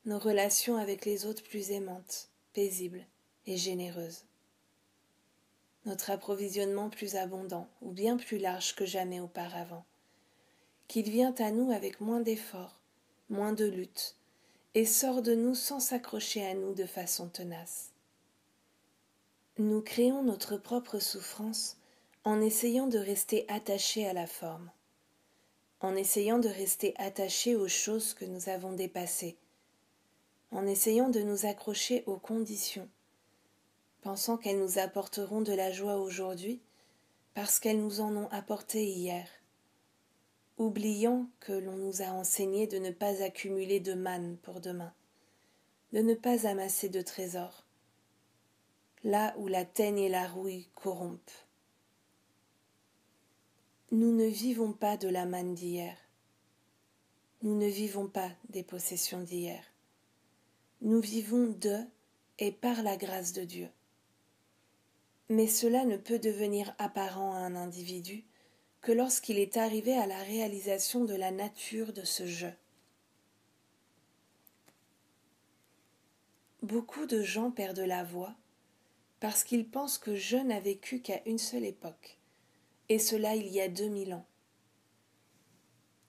nos 0.05 0.19
relations 0.19 0.77
avec 0.77 1.05
les 1.05 1.25
autres 1.25 1.45
plus 1.45 1.71
aimantes, 1.71 2.31
paisibles 2.53 3.07
et 3.47 3.57
généreuses, 3.57 4.25
notre 5.87 6.11
approvisionnement 6.11 6.91
plus 6.91 7.15
abondant 7.17 7.69
ou 7.81 7.93
bien 7.93 8.17
plus 8.17 8.39
large 8.39 8.75
que 8.75 8.85
jamais 8.85 9.21
auparavant, 9.21 9.85
qu'il 10.89 11.11
vient 11.11 11.35
à 11.39 11.51
nous 11.51 11.71
avec 11.71 12.01
moins 12.01 12.21
d'efforts, 12.21 12.81
moins 13.31 13.53
de 13.53 13.65
lutte, 13.65 14.17
et 14.75 14.85
sort 14.85 15.23
de 15.23 15.35
nous 15.35 15.55
sans 15.55 15.81
s'accrocher 15.81 16.45
à 16.45 16.55
nous 16.55 16.75
de 16.75 16.85
façon 16.85 17.29
tenace. 17.29 17.93
Nous 19.59 19.81
créons 19.81 20.23
notre 20.23 20.59
propre 20.59 20.99
souffrance 20.99 21.79
en 22.25 22.43
essayant 22.43 22.89
de 22.89 22.99
rester 22.99 23.47
attachés 23.49 24.07
à 24.07 24.13
la 24.13 24.27
forme, 24.27 24.71
en 25.81 25.95
essayant 25.97 26.39
de 26.39 26.49
rester 26.49 26.93
attachés 26.99 27.57
aux 27.57 27.69
choses 27.69 28.13
que 28.13 28.25
nous 28.25 28.49
avons 28.49 28.73
dépassées, 28.73 29.37
en 30.51 30.67
essayant 30.67 31.09
de 31.09 31.21
nous 31.21 31.47
accrocher 31.47 32.03
aux 32.07 32.19
conditions, 32.19 32.89
pensant 34.07 34.37
qu'elles 34.37 34.61
nous 34.61 34.79
apporteront 34.79 35.41
de 35.41 35.53
la 35.53 35.73
joie 35.73 35.97
aujourd'hui 35.97 36.61
parce 37.35 37.59
qu'elles 37.59 37.81
nous 37.81 38.01
en 38.01 38.15
ont 38.15 38.29
apporté 38.29 38.87
hier, 38.87 39.29
oubliant 40.59 41.27
que 41.41 41.53
l'on 41.53 41.77
nous 41.77 42.03
a 42.03 42.13
enseigné 42.13 42.69
de 42.69 42.79
ne 42.79 42.93
pas 42.93 43.25
accumuler 43.25 43.81
de 43.81 43.95
manne 43.95 44.37
pour 44.45 44.61
demain, 44.61 44.95
de 45.93 46.03
ne 46.03 46.15
pas 46.15 46.47
amasser 46.47 46.89
de 46.89 47.03
trésors, 47.03 47.65
là 49.03 49.35
où 49.39 49.49
la 49.49 49.65
teigne 49.65 49.99
et 49.99 50.09
la 50.09 50.29
rouille 50.29 50.69
corrompent. 50.77 51.45
Nous 53.91 54.13
ne 54.15 54.27
vivons 54.27 54.73
pas 54.73 54.97
de 54.97 55.09
la 55.09 55.27
manne 55.27 55.55
d'hier. 55.57 55.97
Nous 57.43 57.59
ne 57.59 57.67
vivons 57.67 58.07
pas 58.07 58.31
des 58.51 58.63
possessions 58.63 59.23
d'hier. 59.23 59.65
Nous 60.81 61.01
vivons 61.01 61.49
de 61.49 61.81
et 62.39 62.53
par 62.53 62.85
la 62.85 62.97
grâce 62.97 63.33
de 63.33 63.43
Dieu. 63.43 63.69
Mais 65.29 65.49
cela 65.49 65.85
ne 65.85 65.97
peut 65.97 66.19
devenir 66.19 66.75
apparent 66.79 67.35
à 67.35 67.39
un 67.39 67.57
individu 67.57 68.25
que 68.81 68.93
lorsqu'il 68.93 69.39
est 69.39 69.57
arrivé 69.57 69.97
à 69.97 70.07
la 70.07 70.23
réalisation 70.23 71.05
de 71.05 71.15
la 71.15 71.33
nature 71.33 71.93
de 71.93 72.05
ce 72.05 72.27
jeu. 72.27 72.53
Beaucoup 76.63 77.07
de 77.07 77.23
gens 77.23 77.51
perdent 77.51 77.81
la 77.81 78.05
voix 78.05 78.35
parce 79.21 79.45
qu'ils 79.45 79.69
pensent 79.69 79.99
que 79.99 80.15
je 80.15 80.37
n'a 80.37 80.61
vécu 80.61 81.01
qu'à 81.01 81.21
une 81.27 81.39
seule 81.39 81.65
époque, 81.65 82.19
et 82.89 82.99
cela 82.99 83.35
il 83.35 83.49
y 83.49 83.61
a 83.61 83.69
deux 83.69 83.89
mille 83.89 84.15
ans. 84.15 84.27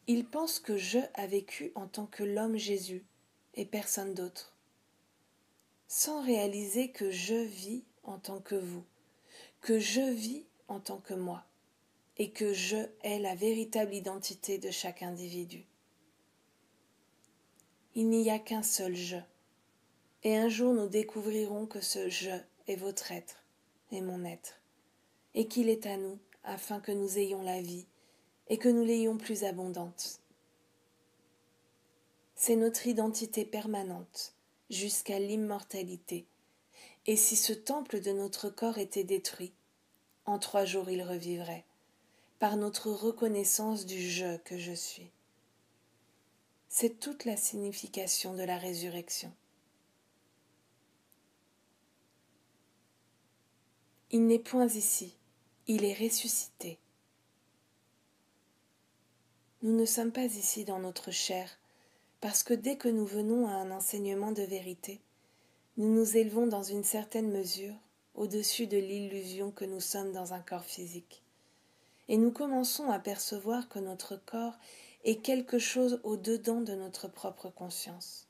Ils 0.08 0.25
pensent 0.25 0.60
que 0.60 0.77
je 0.77 0.99
a 1.15 1.27
vécu 1.27 1.71
en 1.75 1.88
tant 1.88 2.06
que 2.06 2.23
l'homme 2.23 2.58
Jésus 2.58 3.06
et 3.56 3.65
personne 3.65 4.13
d'autre, 4.13 4.56
sans 5.88 6.23
réaliser 6.23 6.91
que 6.91 7.12
je 7.12 7.36
vis 7.36 7.84
en 8.03 8.19
tant 8.19 8.39
que 8.39 8.56
vous, 8.56 8.84
que 9.67 9.80
je 9.80 9.99
vis 9.99 10.45
en 10.69 10.80
tant 10.80 10.99
que 10.99 11.13
moi 11.13 11.43
et 12.17 12.32
que 12.32 12.53
je 12.53 12.77
est 13.01 13.19
la 13.19 13.36
véritable 13.36 13.93
identité 13.93 14.60
de 14.60 14.71
chaque 14.71 15.03
individu. 15.03 15.65
Il 17.93 18.08
n'y 18.08 18.32
a 18.32 18.39
qu'un 18.39 18.63
seul 18.63 18.95
je, 18.95 19.17
et 20.23 20.38
un 20.38 20.47
jour 20.47 20.73
nous 20.73 20.88
découvrirons 20.88 21.65
que 21.65 21.82
ce 21.82 22.08
je 22.08 22.32
est 22.69 22.77
votre 22.77 23.12
être 23.12 23.43
et 23.91 23.99
mon 23.99 24.23
être, 24.23 24.62
et 25.34 25.49
qu'il 25.49 25.67
est 25.67 25.86
à 25.86 25.97
nous 25.97 26.17
afin 26.45 26.80
que 26.80 26.93
nous 26.93 27.17
ayons 27.17 27.41
la 27.41 27.62
vie 27.62 27.88
et 28.47 28.58
que 28.58 28.69
nous 28.69 28.86
l'ayons 28.86 29.17
plus 29.17 29.43
abondante. 29.43 30.21
C'est 32.36 32.56
notre 32.56 32.88
identité 32.88 33.43
permanente 33.43 34.34
jusqu'à 34.69 35.19
l'immortalité, 35.19 36.25
et 37.08 37.15
si 37.15 37.38
ce 37.38 37.54
temple 37.54 38.02
de 38.02 38.12
notre 38.12 38.50
corps 38.50 38.78
était 38.78 39.06
détruit, 39.06 39.54
en 40.26 40.39
trois 40.39 40.65
jours 40.65 40.89
il 40.89 41.02
revivrait 41.02 41.63
par 42.39 42.58
notre 42.58 42.91
reconnaissance 42.91 43.86
du 43.86 44.08
je 44.10 44.38
que 44.38 44.58
je 44.58 44.74
suis. 44.74 45.10
C'est 46.70 47.00
toute 47.00 47.26
la 47.26 47.38
signification 47.38 48.36
de 48.36 48.43
la 48.43 48.58
résurrection. 48.58 49.34
Il 54.12 54.28
n'est 54.28 54.38
point 54.38 54.67
ici, 54.67 55.15
il 55.67 55.84
est 55.84 55.98
ressuscité. 55.98 56.78
Nous 59.63 59.76
ne 59.76 59.86
sommes 59.86 60.12
pas 60.12 60.26
ici 60.26 60.65
dans 60.65 60.80
notre 60.80 61.10
chair, 61.10 61.58
parce 62.22 62.43
que 62.43 62.54
dès 62.54 62.78
que 62.78 62.88
nous 62.88 63.06
venons 63.06 63.48
à 63.48 63.52
un 63.52 63.72
enseignement 63.72 64.32
de 64.32 64.43
vérité, 64.43 65.02
nous 65.78 65.94
nous 65.94 66.18
élevons 66.18 66.48
dans 66.48 66.63
une 66.63 66.84
certaine 66.84 67.32
mesure 67.32 67.76
au-dessus 68.16 68.68
de 68.68 68.78
l'illusion 68.78 69.52
que 69.52 69.66
nous 69.66 69.80
sommes 69.80 70.12
dans 70.12 70.34
un 70.34 70.40
corps 70.40 70.66
physique 70.66 71.24
et 72.08 72.18
nous 72.18 72.32
commençons 72.32 72.90
à 72.90 73.00
percevoir 73.00 73.70
que 73.70 73.80
notre 73.80 74.16
corps 74.16 74.58
est 75.04 75.18
quelque 75.18 75.60
chose 75.60 76.00
au-dedans 76.04 76.62
de 76.62 76.74
notre 76.74 77.08
propre 77.08 77.50
conscience. 77.50 78.28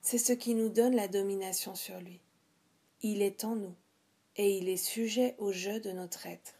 C'est 0.00 0.18
ce 0.18 0.32
qui 0.32 0.54
nous 0.54 0.68
donne 0.68 0.94
la 0.94 1.08
domination 1.08 1.74
sur 1.74 1.98
lui. 2.00 2.20
Il 3.02 3.22
est 3.22 3.44
en 3.44 3.56
nous, 3.56 3.74
et 4.36 4.56
il 4.58 4.68
est 4.68 4.76
sujet 4.76 5.34
au 5.38 5.52
jeu 5.52 5.80
de 5.80 5.90
notre 5.90 6.26
être. 6.26 6.54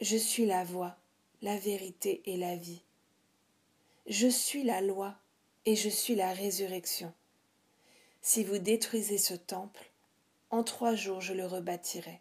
Je 0.00 0.16
suis 0.16 0.46
la 0.46 0.64
voie, 0.64 0.96
la 1.42 1.56
vérité 1.58 2.22
et 2.26 2.36
la 2.36 2.56
vie. 2.56 2.82
Je 4.06 4.28
suis 4.28 4.62
la 4.62 4.80
loi, 4.80 5.16
et 5.66 5.74
je 5.74 5.88
suis 5.88 6.14
la 6.14 6.32
résurrection. 6.32 7.12
Si 8.22 8.44
vous 8.44 8.58
détruisez 8.58 9.18
ce 9.18 9.34
temple, 9.34 9.90
en 10.50 10.62
trois 10.62 10.94
jours 10.94 11.20
je 11.20 11.34
le 11.34 11.44
rebâtirai. 11.44 12.20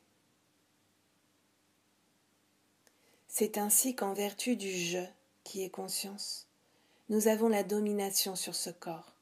C'est 3.28 3.60
ainsi 3.60 3.96
qu'en 3.96 4.14
vertu 4.14 4.56
du 4.56 4.72
je 4.72 5.04
qui 5.44 5.64
est 5.64 5.70
conscience, 5.70 6.48
nous 7.10 7.28
avons 7.28 7.48
la 7.48 7.64
domination 7.64 8.36
sur 8.36 8.56
ce 8.56 8.72
corps. 8.72 9.14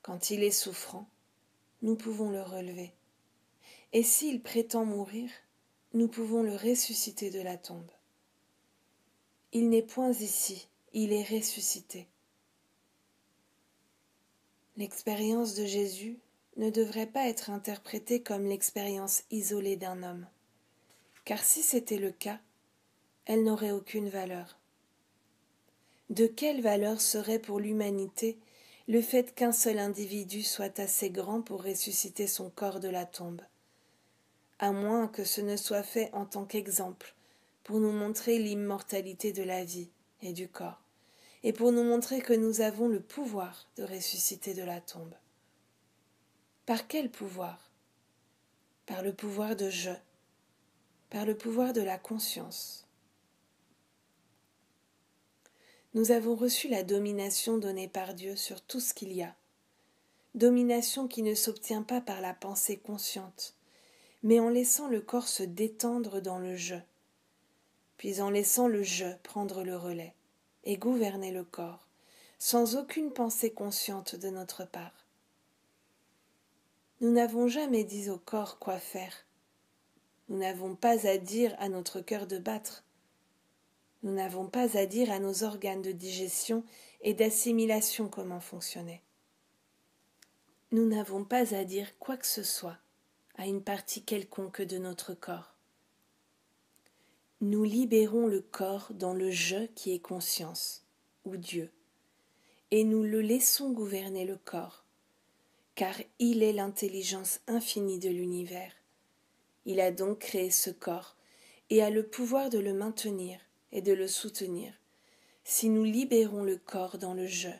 Quand 0.00 0.30
il 0.30 0.42
est 0.42 0.50
souffrant, 0.50 1.06
nous 1.82 1.96
pouvons 1.96 2.30
le 2.30 2.42
relever. 2.42 2.92
Et 3.92 4.02
s'il 4.02 4.42
prétend 4.42 4.86
mourir, 4.86 5.30
nous 5.92 6.08
pouvons 6.08 6.42
le 6.42 6.56
ressusciter 6.56 7.30
de 7.30 7.40
la 7.40 7.58
tombe. 7.58 7.90
Il 9.52 9.68
n'est 9.68 9.82
point 9.82 10.12
ici, 10.12 10.68
il 10.94 11.12
est 11.12 11.24
ressuscité. 11.24 12.08
L'expérience 14.76 15.54
de 15.54 15.64
Jésus 15.64 16.18
ne 16.56 16.70
devrait 16.70 17.06
pas 17.06 17.28
être 17.28 17.50
interprétée 17.50 18.22
comme 18.22 18.46
l'expérience 18.46 19.22
isolée 19.30 19.76
d'un 19.76 20.02
homme. 20.02 20.26
Car 21.24 21.42
si 21.42 21.62
c'était 21.62 21.98
le 21.98 22.10
cas, 22.10 22.40
elle 23.26 23.44
n'aurait 23.44 23.70
aucune 23.70 24.08
valeur. 24.08 24.58
De 26.10 26.26
quelle 26.26 26.60
valeur 26.60 27.00
serait 27.00 27.38
pour 27.38 27.60
l'humanité 27.60 28.36
le 28.86 29.00
fait 29.00 29.34
qu'un 29.34 29.52
seul 29.52 29.78
individu 29.78 30.42
soit 30.42 30.78
assez 30.78 31.08
grand 31.08 31.40
pour 31.40 31.64
ressusciter 31.64 32.26
son 32.26 32.50
corps 32.50 32.80
de 32.80 32.88
la 32.88 33.06
tombe, 33.06 33.40
à 34.58 34.72
moins 34.72 35.08
que 35.08 35.24
ce 35.24 35.40
ne 35.40 35.56
soit 35.56 35.82
fait 35.82 36.10
en 36.12 36.26
tant 36.26 36.44
qu'exemple, 36.44 37.14
pour 37.62 37.80
nous 37.80 37.92
montrer 37.92 38.38
l'immortalité 38.38 39.32
de 39.32 39.42
la 39.42 39.64
vie 39.64 39.88
et 40.20 40.34
du 40.34 40.48
corps, 40.48 40.83
et 41.44 41.52
pour 41.52 41.72
nous 41.72 41.84
montrer 41.84 42.22
que 42.22 42.32
nous 42.32 42.62
avons 42.62 42.88
le 42.88 43.00
pouvoir 43.00 43.68
de 43.76 43.84
ressusciter 43.84 44.54
de 44.54 44.62
la 44.62 44.80
tombe. 44.80 45.14
Par 46.64 46.88
quel 46.88 47.10
pouvoir? 47.10 47.70
Par 48.86 49.02
le 49.02 49.12
pouvoir 49.12 49.54
de 49.54 49.68
je, 49.68 49.90
par 51.10 51.26
le 51.26 51.36
pouvoir 51.36 51.74
de 51.74 51.82
la 51.82 51.98
conscience. 51.98 52.88
Nous 55.92 56.12
avons 56.12 56.34
reçu 56.34 56.68
la 56.68 56.82
domination 56.82 57.58
donnée 57.58 57.88
par 57.88 58.14
Dieu 58.14 58.36
sur 58.36 58.62
tout 58.62 58.80
ce 58.80 58.94
qu'il 58.94 59.12
y 59.12 59.22
a, 59.22 59.36
domination 60.34 61.06
qui 61.06 61.22
ne 61.22 61.34
s'obtient 61.34 61.82
pas 61.82 62.00
par 62.00 62.22
la 62.22 62.32
pensée 62.32 62.78
consciente, 62.78 63.54
mais 64.22 64.40
en 64.40 64.48
laissant 64.48 64.88
le 64.88 65.02
corps 65.02 65.28
se 65.28 65.42
détendre 65.42 66.22
dans 66.22 66.38
le 66.38 66.56
je, 66.56 66.76
puis 67.98 68.22
en 68.22 68.30
laissant 68.30 68.66
le 68.66 68.82
je 68.82 69.14
prendre 69.22 69.62
le 69.62 69.76
relais 69.76 70.14
et 70.64 70.76
gouverner 70.76 71.30
le 71.30 71.44
corps, 71.44 71.86
sans 72.38 72.76
aucune 72.76 73.12
pensée 73.12 73.52
consciente 73.52 74.16
de 74.16 74.28
notre 74.28 74.64
part. 74.64 75.06
Nous 77.00 77.10
n'avons 77.10 77.48
jamais 77.48 77.84
dit 77.84 78.10
au 78.10 78.18
corps 78.18 78.58
quoi 78.58 78.78
faire. 78.78 79.26
Nous 80.28 80.38
n'avons 80.38 80.74
pas 80.74 81.06
à 81.06 81.18
dire 81.18 81.54
à 81.58 81.68
notre 81.68 82.00
cœur 82.00 82.26
de 82.26 82.38
battre. 82.38 82.84
Nous 84.02 84.12
n'avons 84.12 84.46
pas 84.46 84.76
à 84.76 84.86
dire 84.86 85.10
à 85.10 85.18
nos 85.18 85.44
organes 85.44 85.82
de 85.82 85.92
digestion 85.92 86.64
et 87.02 87.14
d'assimilation 87.14 88.08
comment 88.08 88.40
fonctionner. 88.40 89.02
Nous 90.72 90.88
n'avons 90.88 91.24
pas 91.24 91.54
à 91.54 91.64
dire 91.64 91.98
quoi 91.98 92.16
que 92.16 92.26
ce 92.26 92.42
soit 92.42 92.78
à 93.36 93.46
une 93.46 93.62
partie 93.62 94.02
quelconque 94.02 94.62
de 94.62 94.78
notre 94.78 95.14
corps. 95.14 95.53
Nous 97.46 97.62
libérons 97.62 98.26
le 98.26 98.40
corps 98.40 98.88
dans 98.94 99.12
le 99.12 99.30
je 99.30 99.66
qui 99.74 99.92
est 99.92 99.98
conscience, 99.98 100.82
ou 101.26 101.36
Dieu, 101.36 101.70
et 102.70 102.84
nous 102.84 103.02
le 103.02 103.20
laissons 103.20 103.70
gouverner 103.70 104.24
le 104.24 104.38
corps, 104.38 104.82
car 105.74 105.94
il 106.18 106.42
est 106.42 106.54
l'intelligence 106.54 107.40
infinie 107.46 107.98
de 107.98 108.08
l'univers. 108.08 108.72
Il 109.66 109.78
a 109.78 109.92
donc 109.92 110.20
créé 110.20 110.50
ce 110.50 110.70
corps, 110.70 111.16
et 111.68 111.82
a 111.82 111.90
le 111.90 112.06
pouvoir 112.06 112.48
de 112.48 112.58
le 112.58 112.72
maintenir 112.72 113.38
et 113.72 113.82
de 113.82 113.92
le 113.92 114.08
soutenir, 114.08 114.72
si 115.44 115.68
nous 115.68 115.84
libérons 115.84 116.44
le 116.44 116.56
corps 116.56 116.96
dans 116.96 117.12
le 117.12 117.26
je. 117.26 117.50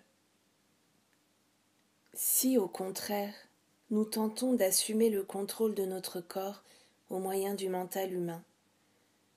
Si, 2.15 2.57
au 2.57 2.69
contraire, 2.69 3.35
nous 3.91 4.07
tentons 4.07 4.55
d'assumer 4.55 5.11
le 5.11 5.25
contrôle 5.25 5.75
de 5.75 5.85
notre 5.85 6.23
corps 6.23 6.63
au 7.11 7.19
moyen 7.19 7.53
du 7.53 7.69
mental 7.69 8.15
humain. 8.15 8.43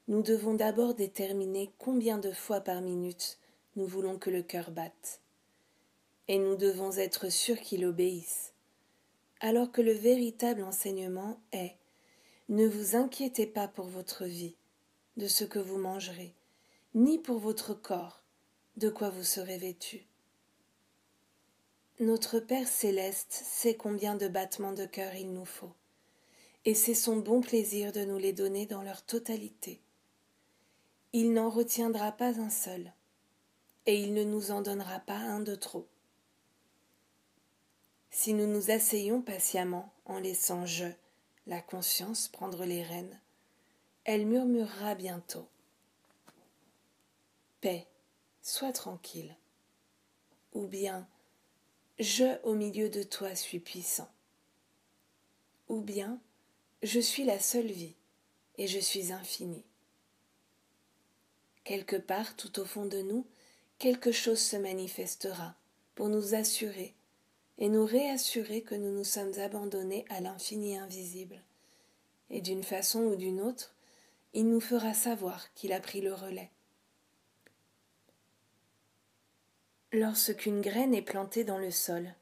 Nous 0.09 0.21
devons 0.21 0.53
d'abord 0.53 0.93
déterminer 0.93 1.69
combien 1.79 2.17
de 2.17 2.31
fois 2.31 2.61
par 2.61 2.81
minute 2.81 3.39
nous 3.75 3.85
voulons 3.85 4.17
que 4.17 4.29
le 4.29 4.41
cœur 4.41 4.71
batte. 4.71 5.19
Et 6.29 6.39
nous 6.39 6.55
devons 6.55 6.93
être 6.93 7.29
sûrs 7.29 7.59
qu'il 7.59 7.85
obéisse. 7.85 8.53
Alors 9.41 9.69
que 9.69 9.81
le 9.81 9.91
véritable 9.91 10.63
enseignement 10.63 11.41
est 11.51 11.75
Ne 12.47 12.65
vous 12.67 12.95
inquiétez 12.95 13.47
pas 13.47 13.67
pour 13.67 13.87
votre 13.87 14.23
vie, 14.23 14.55
de 15.17 15.27
ce 15.27 15.43
que 15.43 15.59
vous 15.59 15.77
mangerez, 15.77 16.33
ni 16.95 17.19
pour 17.19 17.39
votre 17.39 17.73
corps, 17.73 18.23
de 18.77 18.89
quoi 18.89 19.09
vous 19.09 19.23
serez 19.25 19.57
vêtu. 19.57 20.07
Notre 21.99 22.39
Père 22.39 22.67
céleste 22.67 23.33
sait 23.33 23.75
combien 23.75 24.15
de 24.15 24.29
battements 24.29 24.73
de 24.73 24.85
cœur 24.85 25.15
il 25.15 25.33
nous 25.33 25.45
faut, 25.45 25.73
et 26.63 26.75
c'est 26.75 26.95
son 26.95 27.17
bon 27.17 27.41
plaisir 27.41 27.91
de 27.91 28.05
nous 28.05 28.17
les 28.17 28.33
donner 28.33 28.65
dans 28.65 28.83
leur 28.83 29.03
totalité. 29.03 29.81
Il 31.13 31.33
n'en 31.33 31.49
retiendra 31.49 32.11
pas 32.11 32.39
un 32.39 32.49
seul, 32.49 32.93
et 33.85 34.01
il 34.01 34.13
ne 34.13 34.23
nous 34.23 34.51
en 34.51 34.61
donnera 34.61 34.99
pas 34.99 35.17
un 35.17 35.39
de 35.39 35.55
trop. 35.55 35.87
Si 38.11 38.33
nous 38.33 38.47
nous 38.47 38.71
asseyons 38.71 39.21
patiemment 39.21 39.93
en 40.05 40.19
laissant 40.19 40.65
je, 40.65 40.87
la 41.45 41.61
conscience, 41.61 42.27
prendre 42.27 42.65
les 42.65 42.83
rênes, 42.83 43.19
elle 44.03 44.25
murmurera 44.25 44.95
bientôt. 44.95 45.47
Paix, 47.61 47.87
sois 48.41 48.71
tranquille. 48.71 49.35
Ou 50.53 50.67
bien 50.67 51.07
je 51.99 52.41
au 52.43 52.53
milieu 52.53 52.89
de 52.89 53.03
toi 53.03 53.35
suis 53.35 53.59
puissant. 53.59 54.09
Ou 55.67 55.81
bien 55.81 56.19
je 56.83 56.99
suis 56.99 57.23
la 57.23 57.39
seule 57.39 57.71
vie 57.71 57.95
et 58.57 58.67
je 58.67 58.79
suis 58.79 59.11
infini. 59.11 59.63
Quelque 61.67 61.97
part 61.97 62.37
tout 62.37 62.61
au 62.61 62.63
fond 62.63 62.85
de 62.85 63.01
nous, 63.01 63.25
quelque 63.77 64.13
chose 64.13 64.39
se 64.39 64.55
manifestera 64.55 65.53
pour 65.95 66.07
nous 66.07 66.33
assurer 66.33 66.95
et 67.57 67.67
nous 67.67 67.85
réassurer 67.85 68.61
que 68.61 68.73
nous 68.73 68.93
nous 68.93 69.03
sommes 69.03 69.37
abandonnés 69.37 70.05
à 70.07 70.21
l'infini 70.21 70.77
invisible. 70.77 71.41
Et 72.29 72.39
d'une 72.39 72.63
façon 72.63 73.01
ou 73.01 73.17
d'une 73.17 73.41
autre, 73.41 73.75
il 74.33 74.47
nous 74.49 74.61
fera 74.61 74.93
savoir 74.93 75.53
qu'il 75.55 75.73
a 75.73 75.81
pris 75.81 75.99
le 75.99 76.13
relais. 76.13 76.51
Lorsqu'une 79.91 80.61
graine 80.61 80.95
est 80.95 81.01
plantée 81.01 81.43
dans 81.43 81.59
le 81.59 81.71
sol, 81.71 82.13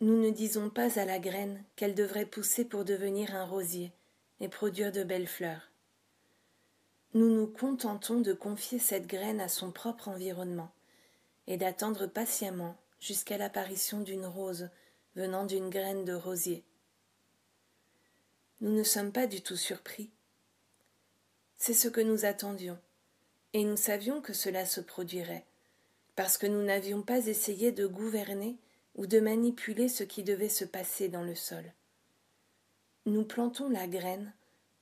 nous 0.00 0.18
ne 0.18 0.30
disons 0.30 0.70
pas 0.70 0.98
à 0.98 1.04
la 1.04 1.18
graine 1.18 1.62
qu'elle 1.76 1.94
devrait 1.94 2.24
pousser 2.24 2.64
pour 2.64 2.86
devenir 2.86 3.36
un 3.36 3.44
rosier 3.44 3.92
et 4.40 4.48
produire 4.48 4.90
de 4.90 5.04
belles 5.04 5.28
fleurs. 5.28 5.73
Nous 7.14 7.30
nous 7.30 7.46
contentons 7.46 8.20
de 8.20 8.32
confier 8.32 8.78
cette 8.78 9.06
graine 9.06 9.40
à 9.40 9.48
son 9.48 9.70
propre 9.70 10.08
environnement 10.08 10.70
et 11.46 11.56
d'attendre 11.56 12.06
patiemment 12.06 12.76
jusqu'à 13.00 13.38
l'apparition 13.38 14.00
d'une 14.00 14.26
rose 14.26 14.68
venant 15.14 15.46
d'une 15.46 15.70
graine 15.70 16.04
de 16.04 16.12
rosier. 16.12 16.64
Nous 18.60 18.72
ne 18.72 18.82
sommes 18.82 19.12
pas 19.12 19.26
du 19.26 19.42
tout 19.42 19.56
surpris. 19.56 20.10
C'est 21.56 21.74
ce 21.74 21.88
que 21.88 22.00
nous 22.00 22.24
attendions, 22.24 22.78
et 23.52 23.64
nous 23.64 23.76
savions 23.76 24.20
que 24.20 24.32
cela 24.32 24.66
se 24.66 24.80
produirait 24.80 25.46
parce 26.16 26.38
que 26.38 26.46
nous 26.46 26.62
n'avions 26.62 27.02
pas 27.02 27.26
essayé 27.26 27.72
de 27.72 27.86
gouverner 27.86 28.56
ou 28.94 29.06
de 29.06 29.18
manipuler 29.20 29.88
ce 29.88 30.04
qui 30.04 30.22
devait 30.22 30.48
se 30.48 30.64
passer 30.64 31.08
dans 31.08 31.24
le 31.24 31.34
sol. 31.34 31.64
Nous 33.06 33.24
plantons 33.24 33.68
la 33.68 33.86
graine 33.86 34.32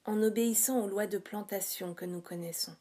en 0.05 0.23
obéissant 0.23 0.81
aux 0.81 0.89
lois 0.89 1.07
de 1.07 1.19
plantation 1.19 1.95
que 1.95 2.05
nous 2.05 2.21
connaissons. 2.21 2.75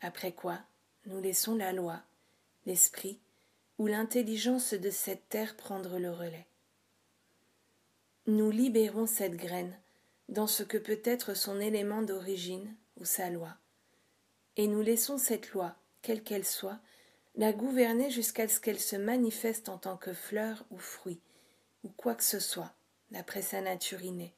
Après 0.00 0.32
quoi, 0.32 0.60
nous 1.06 1.20
laissons 1.20 1.56
la 1.56 1.72
loi, 1.72 2.00
l'esprit 2.66 3.18
ou 3.78 3.86
l'intelligence 3.86 4.74
de 4.74 4.90
cette 4.90 5.28
terre 5.28 5.56
prendre 5.56 5.98
le 5.98 6.10
relais. 6.10 6.46
Nous 8.26 8.50
libérons 8.50 9.06
cette 9.06 9.36
graine 9.36 9.76
dans 10.28 10.46
ce 10.46 10.62
que 10.62 10.78
peut 10.78 11.00
être 11.04 11.34
son 11.34 11.60
élément 11.60 12.02
d'origine 12.02 12.74
ou 12.98 13.04
sa 13.04 13.30
loi, 13.30 13.56
et 14.56 14.68
nous 14.68 14.82
laissons 14.82 15.18
cette 15.18 15.50
loi, 15.50 15.74
quelle 16.02 16.22
qu'elle 16.22 16.44
soit, 16.44 16.78
la 17.36 17.52
gouverner 17.52 18.10
jusqu'à 18.10 18.46
ce 18.46 18.60
qu'elle 18.60 18.80
se 18.80 18.96
manifeste 18.96 19.68
en 19.68 19.78
tant 19.78 19.96
que 19.96 20.12
fleur 20.12 20.64
ou 20.70 20.78
fruit, 20.78 21.20
ou 21.82 21.88
quoi 21.88 22.14
que 22.14 22.24
ce 22.24 22.38
soit, 22.38 22.72
d'après 23.10 23.42
sa 23.42 23.60
nature 23.60 24.02
innée. 24.02 24.34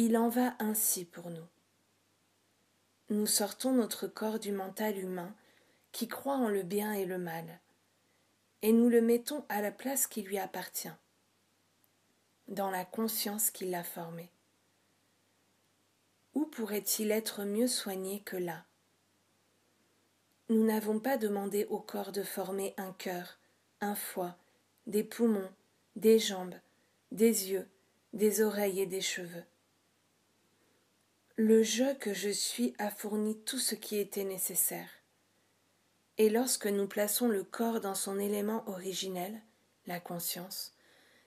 Il 0.00 0.16
en 0.16 0.28
va 0.28 0.54
ainsi 0.60 1.04
pour 1.04 1.28
nous. 1.28 1.48
Nous 3.10 3.26
sortons 3.26 3.72
notre 3.72 4.06
corps 4.06 4.38
du 4.38 4.52
mental 4.52 4.96
humain 4.96 5.34
qui 5.90 6.06
croit 6.06 6.36
en 6.36 6.48
le 6.48 6.62
bien 6.62 6.92
et 6.92 7.04
le 7.04 7.18
mal, 7.18 7.58
et 8.62 8.70
nous 8.72 8.88
le 8.88 9.00
mettons 9.00 9.44
à 9.48 9.60
la 9.60 9.72
place 9.72 10.06
qui 10.06 10.22
lui 10.22 10.38
appartient, 10.38 10.94
dans 12.46 12.70
la 12.70 12.84
conscience 12.84 13.50
qui 13.50 13.66
l'a 13.66 13.82
formé. 13.82 14.30
Où 16.34 16.44
pourrait-il 16.44 17.10
être 17.10 17.42
mieux 17.42 17.66
soigné 17.66 18.20
que 18.20 18.36
là? 18.36 18.66
Nous 20.48 20.64
n'avons 20.64 21.00
pas 21.00 21.16
demandé 21.16 21.64
au 21.70 21.80
corps 21.80 22.12
de 22.12 22.22
former 22.22 22.72
un 22.76 22.92
cœur, 22.92 23.40
un 23.80 23.96
foie, 23.96 24.36
des 24.86 25.02
poumons, 25.02 25.50
des 25.96 26.20
jambes, 26.20 26.54
des 27.10 27.50
yeux, 27.50 27.66
des 28.12 28.42
oreilles 28.42 28.80
et 28.80 28.86
des 28.86 29.00
cheveux. 29.00 29.42
Le 31.40 31.62
je 31.62 31.94
que 31.94 32.12
je 32.12 32.28
suis 32.28 32.74
a 32.78 32.90
fourni 32.90 33.38
tout 33.38 33.58
ce 33.58 33.74
qui 33.74 33.96
était 33.96 34.24
nécessaire. 34.24 34.90
Et 36.18 36.28
lorsque 36.28 36.66
nous 36.66 36.86
plaçons 36.86 37.28
le 37.28 37.44
corps 37.44 37.80
dans 37.80 37.94
son 37.94 38.18
élément 38.18 38.68
originel, 38.68 39.40
la 39.86 40.00
conscience, 40.00 40.74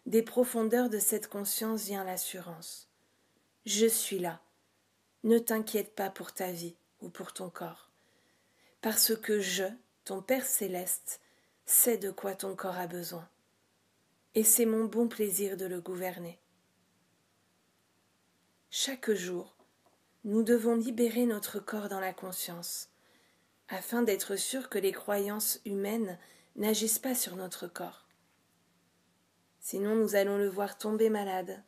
des 0.05 0.21
profondeurs 0.21 0.89
de 0.89 0.99
cette 0.99 1.27
conscience 1.27 1.85
vient 1.85 2.03
l'assurance. 2.03 2.89
Je 3.65 3.87
suis 3.87 4.19
là. 4.19 4.41
Ne 5.23 5.39
t'inquiète 5.39 5.95
pas 5.95 6.09
pour 6.09 6.33
ta 6.33 6.51
vie 6.51 6.75
ou 7.01 7.09
pour 7.09 7.33
ton 7.33 7.49
corps 7.49 7.91
parce 8.81 9.15
que 9.15 9.39
je, 9.39 9.63
ton 10.03 10.21
Père 10.21 10.45
céleste, 10.45 11.21
sait 11.65 11.97
de 11.97 12.09
quoi 12.11 12.33
ton 12.33 12.55
corps 12.55 12.77
a 12.77 12.87
besoin, 12.87 13.29
et 14.33 14.43
c'est 14.43 14.65
mon 14.65 14.85
bon 14.85 15.07
plaisir 15.07 15.55
de 15.55 15.65
le 15.65 15.79
gouverner. 15.79 16.39
Chaque 18.71 19.11
jour, 19.11 19.55
nous 20.23 20.43
devons 20.43 20.75
libérer 20.75 21.25
notre 21.25 21.59
corps 21.59 21.89
dans 21.89 21.99
la 21.99 22.13
conscience, 22.13 22.89
afin 23.69 24.03
d'être 24.03 24.35
sûrs 24.35 24.69
que 24.69 24.77
les 24.77 24.91
croyances 24.91 25.59
humaines 25.65 26.19
n'agissent 26.55 26.99
pas 26.99 27.15
sur 27.15 27.35
notre 27.35 27.67
corps. 27.67 28.07
Sinon 29.59 29.95
nous 29.95 30.15
allons 30.15 30.37
le 30.37 30.47
voir 30.47 30.77
tomber 30.77 31.09
malade, 31.09 31.63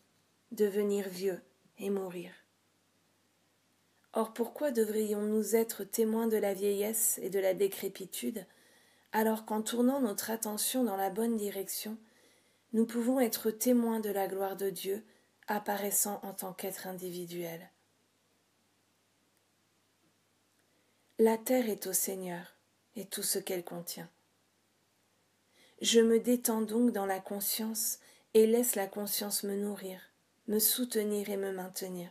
devenir 0.51 1.09
vieux 1.09 1.41
et 1.79 1.89
mourir. 1.89 2.31
Or 4.13 4.33
pourquoi 4.33 4.69
devrions-nous 4.69 5.55
être 5.55 5.83
témoins 5.83 6.27
de 6.27 6.37
la 6.37 6.53
vieillesse 6.53 7.19
et 7.23 7.31
de 7.31 7.39
la 7.39 7.55
décrépitude, 7.55 8.45
alors 9.11 9.45
qu'en 9.45 9.63
tournant 9.63 9.99
notre 9.99 10.29
attention 10.29 10.83
dans 10.83 10.97
la 10.97 11.09
bonne 11.09 11.37
direction, 11.37 11.97
nous 12.73 12.85
pouvons 12.85 13.19
être 13.19 13.49
témoins 13.49 13.99
de 13.99 14.11
la 14.11 14.27
gloire 14.27 14.57
de 14.57 14.69
Dieu 14.69 15.03
apparaissant 15.47 16.19
en 16.21 16.33
tant 16.33 16.53
qu'être 16.53 16.85
individuel? 16.85 17.72
La 21.19 21.37
terre 21.37 21.69
est 21.69 21.85
au 21.85 21.93
Seigneur 21.93 22.55
et 22.95 23.05
tout 23.05 23.21
ce 23.21 23.37
qu'elle 23.37 23.63
contient. 23.63 24.09
Je 25.79 25.99
me 25.99 26.19
détends 26.19 26.63
donc 26.63 26.91
dans 26.91 27.05
la 27.05 27.19
conscience 27.19 27.99
et 28.33 28.47
laisse 28.47 28.73
la 28.73 28.87
conscience 28.87 29.43
me 29.43 29.55
nourrir, 29.55 30.01
me 30.47 30.57
soutenir 30.57 31.29
et 31.29 31.37
me 31.37 31.51
maintenir. 31.51 32.09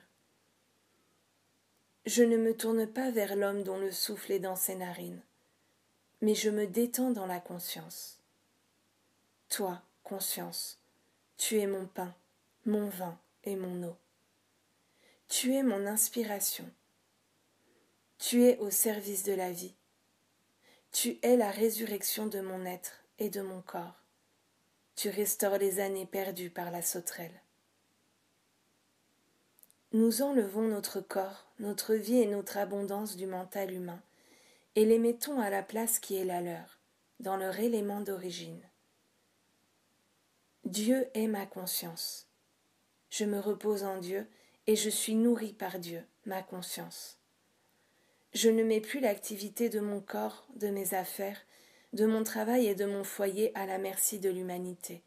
Je 2.06 2.22
ne 2.22 2.36
me 2.36 2.56
tourne 2.56 2.86
pas 2.86 3.10
vers 3.10 3.34
l'homme 3.34 3.64
dont 3.64 3.78
le 3.78 3.90
souffle 3.90 4.30
est 4.30 4.38
dans 4.38 4.54
ses 4.56 4.76
narines, 4.76 5.22
mais 6.20 6.36
je 6.36 6.50
me 6.50 6.68
détends 6.68 7.10
dans 7.10 7.26
la 7.26 7.40
conscience. 7.40 8.20
Toi, 9.48 9.82
conscience, 10.04 10.78
tu 11.38 11.58
es 11.58 11.66
mon 11.66 11.86
pain, 11.86 12.14
mon 12.66 12.88
vin 12.88 13.18
et 13.42 13.56
mon 13.56 13.82
eau. 13.82 13.96
Tu 15.26 15.56
es 15.56 15.64
mon 15.64 15.88
inspiration. 15.88 16.70
Tu 18.24 18.44
es 18.44 18.56
au 18.58 18.70
service 18.70 19.24
de 19.24 19.32
la 19.32 19.50
vie. 19.50 19.74
Tu 20.92 21.18
es 21.22 21.36
la 21.36 21.50
résurrection 21.50 22.28
de 22.28 22.40
mon 22.40 22.64
être 22.64 23.02
et 23.18 23.30
de 23.30 23.40
mon 23.42 23.62
corps. 23.62 24.00
Tu 24.94 25.08
restaures 25.08 25.58
les 25.58 25.80
années 25.80 26.06
perdues 26.06 26.48
par 26.48 26.70
la 26.70 26.82
sauterelle. 26.82 27.42
Nous 29.90 30.22
enlevons 30.22 30.68
notre 30.68 31.00
corps, 31.00 31.48
notre 31.58 31.94
vie 31.94 32.18
et 32.18 32.26
notre 32.26 32.58
abondance 32.58 33.16
du 33.16 33.26
mental 33.26 33.72
humain, 33.72 34.00
et 34.76 34.84
les 34.84 35.00
mettons 35.00 35.40
à 35.40 35.50
la 35.50 35.64
place 35.64 35.98
qui 35.98 36.14
est 36.14 36.24
la 36.24 36.40
leur, 36.40 36.78
dans 37.18 37.36
leur 37.36 37.58
élément 37.58 38.02
d'origine. 38.02 38.62
Dieu 40.64 41.08
est 41.14 41.26
ma 41.26 41.44
conscience. 41.44 42.28
Je 43.10 43.24
me 43.24 43.40
repose 43.40 43.82
en 43.82 43.98
Dieu 43.98 44.28
et 44.68 44.76
je 44.76 44.90
suis 44.90 45.16
nourri 45.16 45.52
par 45.52 45.80
Dieu, 45.80 46.06
ma 46.24 46.44
conscience. 46.44 47.18
Je 48.32 48.48
ne 48.48 48.62
mets 48.62 48.80
plus 48.80 49.00
l'activité 49.00 49.68
de 49.68 49.80
mon 49.80 50.00
corps, 50.00 50.46
de 50.56 50.68
mes 50.68 50.94
affaires, 50.94 51.38
de 51.92 52.06
mon 52.06 52.24
travail 52.24 52.66
et 52.66 52.74
de 52.74 52.86
mon 52.86 53.04
foyer 53.04 53.54
à 53.54 53.66
la 53.66 53.76
merci 53.76 54.18
de 54.18 54.30
l'humanité. 54.30 55.02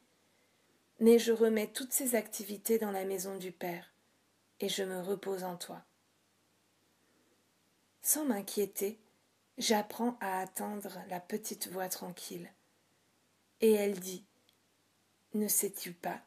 Mais 1.00 1.18
je 1.18 1.32
remets 1.32 1.72
toutes 1.72 1.92
ces 1.92 2.14
activités 2.14 2.78
dans 2.78 2.92
la 2.92 3.04
maison 3.04 3.38
du 3.38 3.52
Père, 3.52 3.92
et 4.60 4.70
je 4.70 4.84
me 4.84 5.02
repose 5.02 5.44
en 5.44 5.58
toi. 5.58 5.84
Sans 8.04 8.26
m'inquiéter, 8.26 9.00
j'apprends 9.58 10.18
à 10.22 10.40
attendre 10.40 11.00
la 11.10 11.20
petite 11.20 11.68
voix 11.70 11.90
tranquille. 11.90 12.52
Et 13.60 13.72
elle 13.72 14.00
dit 14.00 14.24
Ne 15.34 15.48
sais-tu 15.48 15.94
pas 15.94 16.22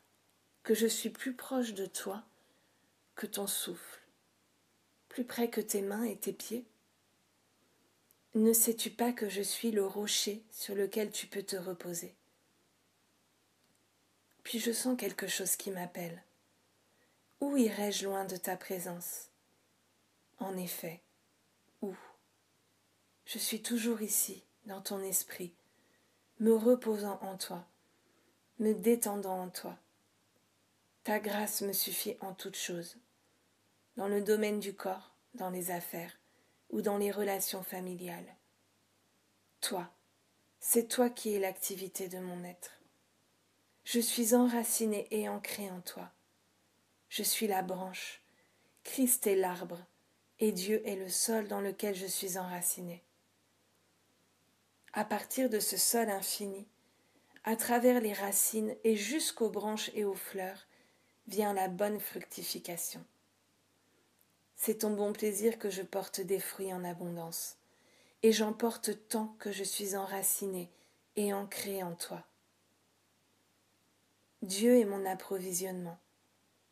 que 0.65 0.75
je 0.75 0.89
suis 0.89 1.11
plus 1.11 1.35
proche 1.35 1.75
de 1.75 1.87
toi 1.87 2.25
que 3.15 3.27
ton 3.27 3.47
souffle, 3.47 4.01
plus 5.09 5.25
près 5.25 5.49
que 5.49 5.61
tes 5.61 5.83
mains 5.83 6.03
et 6.03 6.17
tes 6.17 6.33
pieds? 6.33 6.67
Ne 8.39 8.53
sais-tu 8.53 8.91
pas 8.91 9.13
que 9.13 9.29
je 9.29 9.43
suis 9.43 9.71
le 9.71 9.87
rocher 9.87 10.43
sur 10.51 10.75
lequel 10.75 11.11
tu 11.11 11.27
peux 11.27 11.43
te 11.43 11.57
reposer? 11.57 12.15
Puis 14.43 14.59
je 14.59 14.73
sens 14.73 14.97
quelque 14.99 15.27
chose 15.27 15.57
qui 15.57 15.71
m'appelle. 15.71 16.23
Où 17.41 17.57
irai-je 17.57 18.07
loin 18.07 18.25
de 18.25 18.37
ta 18.37 18.57
présence? 18.57 19.29
En 20.39 20.57
effet, 20.57 21.03
où? 21.83 21.95
Je 23.25 23.39
suis 23.39 23.63
toujours 23.63 24.03
ici, 24.03 24.45
dans 24.67 24.81
ton 24.81 25.01
esprit, 25.01 25.53
me 26.41 26.55
reposant 26.55 27.19
en 27.23 27.37
toi, 27.37 27.67
me 28.59 28.73
détendant 28.73 29.43
en 29.43 29.49
toi. 29.49 29.77
Ta 31.05 31.19
grâce 31.19 31.63
me 31.63 31.73
suffit 31.73 32.17
en 32.21 32.35
toutes 32.35 32.57
choses, 32.57 32.97
dans 33.97 34.09
le 34.09 34.23
domaine 34.23 34.61
du 34.61 34.75
corps, 34.75 35.15
dans 35.35 35.51
les 35.51 35.71
affaires, 35.71 36.18
ou 36.71 36.83
dans 36.83 36.99
les 36.99 37.11
relations 37.11 37.63
familiales. 37.63 38.37
Toi, 39.61 39.91
c'est 40.61 40.89
toi 40.89 41.11
qui 41.11 41.35
es 41.35 41.39
l'activité 41.39 42.09
de 42.09 42.19
mon 42.19 42.45
être. 42.45 42.81
Je 43.85 44.01
suis 44.01 44.35
enraciné 44.35 45.07
et 45.11 45.29
ancré 45.29 45.71
en 45.71 45.81
toi. 45.81 46.11
Je 47.09 47.23
suis 47.23 47.47
la 47.47 47.63
branche, 47.63 48.21
Christ 48.85 49.27
est 49.27 49.37
l'arbre, 49.37 49.79
et 50.41 50.53
Dieu 50.53 50.87
est 50.87 50.97
le 50.97 51.09
sol 51.09 51.49
dans 51.49 51.61
lequel 51.61 51.95
je 51.95 52.07
suis 52.07 52.39
enraciné. 52.39 53.03
À 54.93 55.05
partir 55.05 55.49
de 55.49 55.61
ce 55.61 55.77
sol 55.77 56.11
infini, 56.11 56.67
à 57.45 57.57
travers 57.57 58.01
les 58.01 58.13
racines 58.13 58.75
et 58.85 58.97
jusqu'aux 58.97 59.51
branches 59.51 59.91
et 59.95 60.05
aux 60.05 60.15
fleurs, 60.15 60.67
vient 61.29 61.53
la 61.53 61.69
bonne 61.69 62.01
fructification. 62.01 63.05
C'est 64.61 64.79
ton 64.79 64.91
bon 64.91 65.13
plaisir 65.13 65.57
que 65.61 65.71
je 65.71 65.83
porte 65.83 66.21
des 66.21 66.41
fruits 66.41 66.75
en 66.75 66.83
abondance, 66.83 67.57
et 68.25 68.33
j'en 68.33 68.53
porte 68.53 69.09
tant 69.09 69.29
que 69.39 69.53
je 69.53 69.63
suis 69.63 69.95
enraciné 69.95 70.69
et 71.15 71.33
ancré 71.33 71.85
en 71.85 71.95
toi. 71.95 72.25
Dieu 74.43 74.77
est 74.77 74.85
mon 74.85 75.07
approvisionnement, 75.07 75.99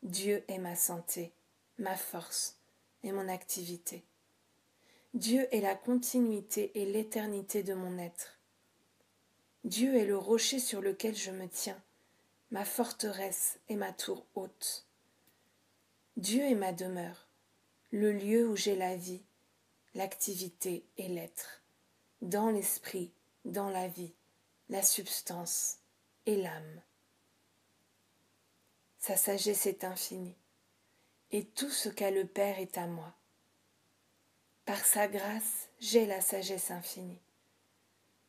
Dieu 0.02 0.44
est 0.48 0.58
ma 0.58 0.74
santé, 0.74 1.32
ma 1.78 1.96
force 1.96 2.56
et 3.04 3.12
mon 3.12 3.28
activité. 3.28 4.04
Dieu 5.14 5.46
est 5.54 5.60
la 5.60 5.76
continuité 5.76 6.72
et 6.74 6.86
l'éternité 6.86 7.62
de 7.62 7.72
mon 7.72 7.98
être. 7.98 8.40
Dieu 9.62 9.94
est 9.94 10.06
le 10.06 10.18
rocher 10.18 10.58
sur 10.58 10.80
lequel 10.80 11.14
je 11.14 11.30
me 11.30 11.48
tiens, 11.48 11.80
ma 12.50 12.64
forteresse 12.64 13.60
et 13.68 13.76
ma 13.76 13.92
tour 13.92 14.26
haute. 14.34 14.86
Dieu 16.16 16.42
est 16.42 16.56
ma 16.56 16.72
demeure 16.72 17.25
le 17.92 18.12
lieu 18.12 18.48
où 18.48 18.56
j'ai 18.56 18.74
la 18.74 18.96
vie, 18.96 19.22
l'activité 19.94 20.84
et 20.98 21.08
l'être, 21.08 21.62
dans 22.20 22.50
l'esprit, 22.50 23.12
dans 23.44 23.70
la 23.70 23.86
vie, 23.86 24.12
la 24.68 24.82
substance 24.82 25.78
et 26.26 26.36
l'âme. 26.36 26.82
Sa 28.98 29.16
sagesse 29.16 29.66
est 29.66 29.84
infinie, 29.84 30.36
et 31.30 31.44
tout 31.44 31.70
ce 31.70 31.88
qu'a 31.88 32.10
le 32.10 32.26
Père 32.26 32.58
est 32.58 32.76
à 32.76 32.86
moi. 32.86 33.14
Par 34.64 34.84
sa 34.84 35.06
grâce, 35.06 35.68
j'ai 35.78 36.06
la 36.06 36.20
sagesse 36.20 36.72
infinie. 36.72 37.20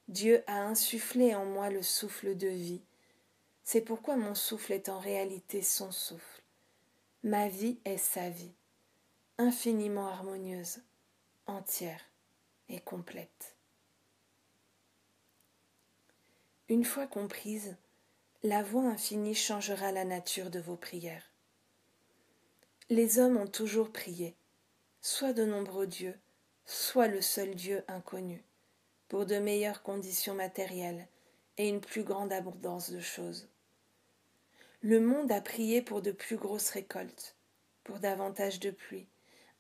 Dieu 0.08 0.44
a 0.46 0.62
insufflé 0.62 1.34
en 1.34 1.46
moi 1.46 1.72
le 1.72 1.82
souffle 1.82 2.38
de 2.38 2.48
vie. 2.48 2.82
C'est 3.64 3.82
pourquoi 3.82 4.16
mon 4.18 4.36
souffle 4.36 4.72
est 4.72 4.88
en 4.88 5.00
réalité 5.00 5.64
son 5.64 5.92
souffle. 5.92 6.44
Ma 7.24 7.50
vie 7.50 7.80
est 7.84 7.98
sa 7.98 8.30
vie 8.30 8.54
infiniment 9.40 10.08
harmonieuse, 10.08 10.80
entière 11.46 12.02
et 12.70 12.80
complète. 12.80 13.56
Une 16.70 16.84
fois 16.84 17.06
comprise, 17.06 17.78
la 18.42 18.64
voix 18.64 18.84
infinie 18.84 19.36
changera 19.36 19.92
la 19.92 20.06
nature 20.06 20.50
de 20.50 20.60
vos 20.60 20.76
prières. 20.76 21.32
Les 22.90 23.20
hommes 23.20 23.38
ont 23.38 23.48
toujours 23.48 23.92
prié, 23.92 24.36
soit 25.02 25.34
de 25.34 25.46
nombreux 25.46 25.88
dieux, 25.88 26.18
soit 26.66 27.08
le 27.08 27.22
seul 27.22 27.54
Dieu 27.54 27.84
inconnu, 27.88 28.44
pour 29.08 29.28
de 29.28 29.38
meilleures 29.38 29.84
conditions 29.84 30.34
matérielles 30.34 31.08
et 31.58 31.70
une 31.70 31.82
plus 31.82 32.04
grande 32.04 32.34
abondance 32.34 32.90
de 32.90 33.00
choses. 33.00 33.48
Le 34.82 35.00
monde 35.00 35.32
a 35.32 35.42
prié 35.42 35.84
pour 35.84 36.02
de 36.02 36.12
plus 36.12 36.38
grosses 36.38 36.72
récoltes, 36.72 37.36
pour 37.84 38.00
davantage 38.00 38.60
de 38.60 38.72
pluie, 38.72 39.08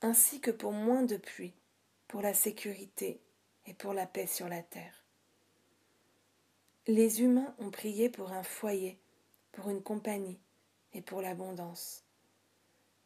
ainsi 0.01 0.39
que 0.39 0.51
pour 0.51 0.71
moins 0.71 1.03
de 1.03 1.17
pluie, 1.17 1.53
pour 2.07 2.21
la 2.21 2.33
sécurité 2.33 3.19
et 3.65 3.73
pour 3.73 3.93
la 3.93 4.05
paix 4.05 4.27
sur 4.27 4.47
la 4.47 4.61
terre. 4.61 5.03
Les 6.85 7.21
humains 7.21 7.53
ont 7.59 7.71
prié 7.71 8.09
pour 8.09 8.31
un 8.31 8.43
foyer, 8.43 8.97
pour 9.51 9.69
une 9.69 9.81
compagnie 9.81 10.39
et 10.93 11.01
pour 11.01 11.21
l'abondance. 11.21 12.03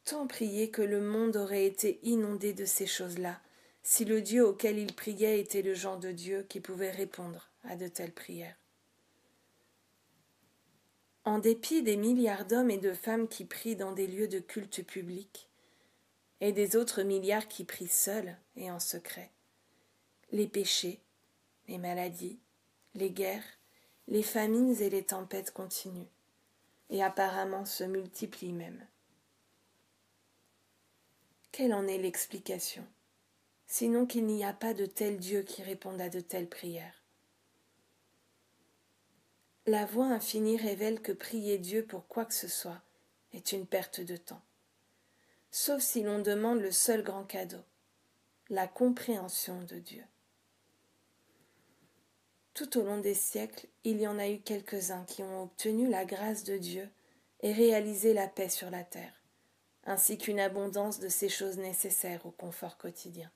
Tant 0.06 0.28
prié 0.28 0.70
que 0.70 0.82
le 0.82 1.02
monde 1.02 1.36
aurait 1.36 1.66
été 1.66 2.00
inondé 2.04 2.54
de 2.54 2.66
ces 2.66 2.88
choses-là, 2.88 3.40
si 3.84 4.06
le 4.06 4.22
Dieu 4.22 4.46
auquel 4.46 4.78
ils 4.78 4.94
priaient 4.94 5.40
était 5.40 5.62
le 5.62 5.74
genre 5.74 5.98
de 5.98 6.12
Dieu 6.12 6.46
qui 6.50 6.60
pouvait 6.60 6.92
répondre 6.92 7.50
à 7.64 7.76
de 7.76 7.88
telles 7.88 8.14
prières. 8.14 8.58
En 11.24 11.40
dépit 11.40 11.84
des 11.84 11.98
milliards 11.98 12.46
d'hommes 12.46 12.72
et 12.72 12.80
de 12.80 12.94
femmes 12.94 13.28
qui 13.28 13.46
prient 13.46 13.76
dans 13.76 13.92
des 13.92 14.08
lieux 14.08 14.28
de 14.28 14.40
culte 14.40 14.84
public, 14.86 15.51
et 16.42 16.52
des 16.52 16.76
autres 16.76 17.04
milliards 17.04 17.48
qui 17.48 17.64
prient 17.64 17.88
seuls 17.88 18.36
et 18.56 18.70
en 18.72 18.80
secret, 18.80 19.32
les 20.32 20.48
péchés, 20.48 21.00
les 21.68 21.78
maladies, 21.78 22.40
les 22.96 23.12
guerres, 23.12 23.46
les 24.08 24.24
famines 24.24 24.76
et 24.82 24.90
les 24.90 25.04
tempêtes 25.04 25.52
continuent, 25.52 26.10
et 26.90 27.04
apparemment 27.04 27.64
se 27.64 27.84
multiplient 27.84 28.54
même. 28.54 28.86
Quelle 31.52 31.74
en 31.74 31.88
est 31.88 32.00
l'explication? 32.00 32.86
Sinon 33.68 34.06
qu'il 34.06 34.26
n'y 34.26 34.44
a 34.44 34.52
pas 34.52 34.74
de 34.74 34.86
tel 34.86 35.18
Dieu 35.18 35.44
qui 35.44 35.64
réponde 35.64 36.02
à 36.02 36.10
de 36.10 36.20
telles 36.20 36.50
prières. 36.50 37.04
La 39.68 39.86
voix 39.86 40.08
infinie 40.08 40.58
révèle 40.58 41.02
que 41.02 41.12
prier 41.12 41.58
Dieu 41.58 41.86
pour 41.86 42.08
quoi 42.08 42.26
que 42.26 42.34
ce 42.34 42.48
soit 42.48 42.82
est 43.32 43.52
une 43.52 43.68
perte 43.68 44.02
de 44.02 44.18
temps, 44.18 44.42
sauf 45.52 45.82
si 45.82 46.02
l'on 46.02 46.20
demande 46.20 46.62
le 46.62 46.72
seul 46.72 47.04
grand 47.04 47.26
cadeau, 47.26 47.64
la 48.50 48.68
compréhension 48.68 49.62
de 49.64 49.78
Dieu. 49.78 50.04
Tout 52.54 52.78
au 52.78 52.84
long 52.84 53.00
des 53.00 53.14
siècles, 53.14 53.68
il 53.84 54.00
y 54.00 54.08
en 54.08 54.18
a 54.18 54.30
eu 54.30 54.40
quelques-uns 54.40 55.04
qui 55.06 55.24
ont 55.24 55.44
obtenu 55.44 55.90
la 55.90 56.06
grâce 56.06 56.44
de 56.44 56.58
Dieu 56.58 56.90
et 57.42 57.52
réalisé 57.52 58.14
la 58.14 58.28
paix 58.28 58.50
sur 58.50 58.70
la 58.70 58.84
terre, 58.84 59.22
ainsi 59.86 60.18
qu'une 60.18 60.40
abondance 60.40 61.00
de 61.00 61.10
ces 61.10 61.30
choses 61.30 61.58
nécessaires 61.58 62.26
au 62.26 62.32
confort 62.32 62.78
quotidien. 62.78 63.32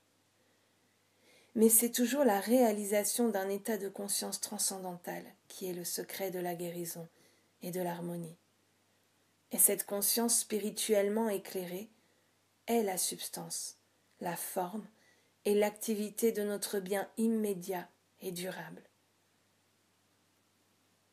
Mais 1.54 1.70
c'est 1.70 1.90
toujours 1.90 2.24
la 2.24 2.40
réalisation 2.40 3.28
d'un 3.28 3.48
état 3.48 3.78
de 3.78 3.88
conscience 3.88 4.40
transcendantal 4.40 5.24
qui 5.48 5.68
est 5.68 5.74
le 5.74 5.84
secret 5.84 6.30
de 6.30 6.38
la 6.38 6.54
guérison 6.54 7.08
et 7.62 7.70
de 7.70 7.80
l'harmonie. 7.80 8.36
Et 9.52 9.58
cette 9.58 9.86
conscience 9.86 10.40
spirituellement 10.40 11.30
éclairée 11.30 11.88
est 12.66 12.82
la 12.82 12.98
substance, 12.98 13.76
la 14.20 14.36
forme 14.36 14.86
et 15.44 15.54
l'activité 15.54 16.32
de 16.32 16.42
notre 16.42 16.80
bien 16.80 17.08
immédiat 17.16 17.88
et 18.20 18.32
durable. 18.32 18.82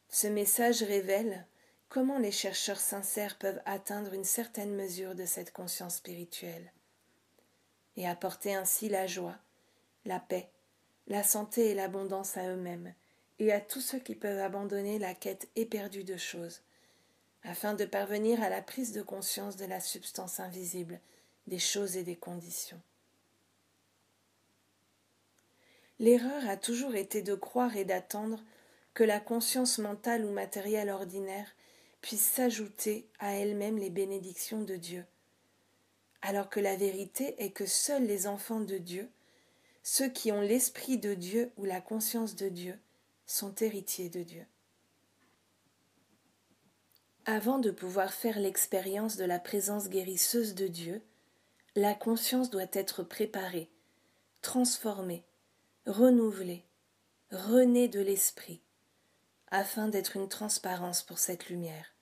Ce 0.10 0.28
message 0.28 0.84
révèle 0.84 1.46
comment 1.90 2.20
les 2.20 2.32
chercheurs 2.32 2.80
sincères 2.80 3.38
peuvent 3.38 3.62
atteindre 3.66 4.14
une 4.14 4.24
certaine 4.24 4.76
mesure 4.76 5.16
de 5.16 5.26
cette 5.26 5.54
conscience 5.54 5.98
spirituelle 5.98 6.72
et 7.98 8.08
apporter 8.08 8.56
ainsi 8.56 8.90
la 8.90 9.06
joie, 9.06 9.38
la 10.06 10.20
paix, 10.20 10.50
la 11.08 11.24
santé 11.24 11.70
et 11.70 11.74
l'abondance 11.76 12.38
à 12.38 12.48
eux-mêmes 12.50 12.94
et 13.40 13.52
à 13.52 13.60
tous 13.60 13.82
ceux 13.82 14.00
qui 14.00 14.16
peuvent 14.16 14.40
abandonner 14.40 15.00
la 15.00 15.14
quête 15.14 15.50
éperdue 15.56 16.04
de 16.04 16.18
choses, 16.18 16.62
afin 17.44 17.74
de 17.74 17.86
parvenir 17.86 18.42
à 18.42 18.50
la 18.50 18.62
prise 18.62 18.94
de 18.94 19.02
conscience 19.02 19.58
de 19.58 19.66
la 19.66 19.80
substance 19.80 20.40
invisible 20.40 21.00
des 21.48 21.60
choses 21.60 21.98
et 21.98 22.04
des 22.04 22.16
conditions. 22.16 22.82
L'erreur 26.00 26.50
a 26.50 26.58
toujours 26.58 26.96
été 26.96 27.22
de 27.22 27.36
croire 27.36 27.78
et 27.78 27.86
d'attendre 27.86 28.44
que 28.94 29.04
la 29.04 29.20
conscience 29.20 29.78
mentale 29.78 30.26
ou 30.26 30.32
matérielle 30.32 30.90
ordinaire 30.90 31.50
puisse 32.02 32.26
s'ajouter 32.26 33.08
à 33.20 33.34
elle-même 33.34 33.78
les 33.78 33.90
bénédictions 33.90 34.62
de 34.62 34.76
Dieu, 34.76 35.06
alors 36.22 36.50
que 36.50 36.60
la 36.60 36.76
vérité 36.76 37.36
est 37.42 37.52
que 37.52 37.66
seuls 37.66 38.06
les 38.06 38.28
enfants 38.28 38.60
de 38.60 38.78
Dieu, 38.78 39.10
ceux 39.84 40.10
qui 40.10 40.32
ont 40.32 40.42
l'esprit 40.42 40.98
de 40.98 41.14
Dieu 41.14 41.52
ou 41.58 41.66
la 41.66 41.82
conscience 41.82 42.36
de 42.36 42.50
Dieu, 42.50 42.78
sont 43.26 43.56
héritiers 43.56 44.10
de 44.10 44.24
Dieu. 44.24 44.46
Avant 47.26 47.60
de 47.60 47.72
pouvoir 47.72 48.14
faire 48.14 48.40
l'expérience 48.40 49.16
de 49.16 49.24
la 49.24 49.40
présence 49.40 49.88
guérisseuse 49.88 50.56
de 50.56 50.68
Dieu, 50.68 51.02
la 51.76 51.96
conscience 51.96 52.52
doit 52.52 52.68
être 52.74 53.02
préparée, 53.02 53.68
transformée, 54.42 55.24
renouvelée, 55.88 56.64
renée 57.32 57.88
de 57.88 58.00
l'esprit, 58.00 58.62
afin 59.50 59.88
d'être 59.88 60.16
une 60.16 60.30
transparence 60.30 61.02
pour 61.02 61.18
cette 61.18 61.50
lumière, 61.50 61.96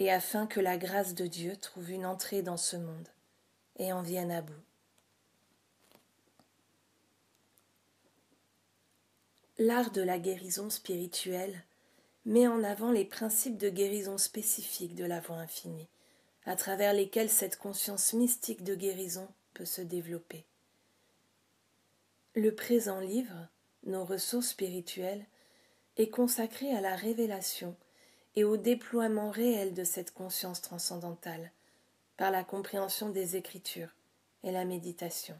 et 0.00 0.10
afin 0.10 0.48
que 0.48 0.58
la 0.58 0.76
grâce 0.76 1.14
de 1.14 1.26
Dieu 1.26 1.56
trouve 1.56 1.90
une 1.90 2.06
entrée 2.06 2.42
dans 2.42 2.56
ce 2.56 2.76
monde 2.76 3.08
et 3.76 3.92
en 3.92 4.02
vienne 4.02 4.32
à 4.32 4.42
bout. 4.42 4.52
L'art 9.58 9.92
de 9.92 10.02
la 10.02 10.18
guérison 10.18 10.70
spirituelle 10.70 11.64
met 12.24 12.48
en 12.48 12.64
avant 12.64 12.90
les 12.90 13.04
principes 13.04 13.58
de 13.58 13.70
guérison 13.70 14.18
spécifiques 14.18 14.94
de 14.96 15.04
la 15.04 15.20
voie 15.20 15.36
infinie, 15.36 15.88
à 16.48 16.56
travers 16.56 16.94
lesquels 16.94 17.28
cette 17.28 17.58
conscience 17.58 18.14
mystique 18.14 18.64
de 18.64 18.74
guérison 18.74 19.28
peut 19.52 19.66
se 19.66 19.82
développer. 19.82 20.46
Le 22.34 22.54
présent 22.54 23.00
livre, 23.00 23.48
Nos 23.84 24.02
ressources 24.06 24.48
spirituelles, 24.48 25.26
est 25.98 26.08
consacré 26.08 26.72
à 26.72 26.80
la 26.80 26.96
révélation 26.96 27.76
et 28.34 28.44
au 28.44 28.56
déploiement 28.56 29.30
réel 29.30 29.74
de 29.74 29.84
cette 29.84 30.14
conscience 30.14 30.62
transcendantale 30.62 31.52
par 32.16 32.30
la 32.30 32.44
compréhension 32.44 33.10
des 33.10 33.36
Écritures 33.36 33.94
et 34.42 34.50
la 34.50 34.64
méditation. 34.64 35.38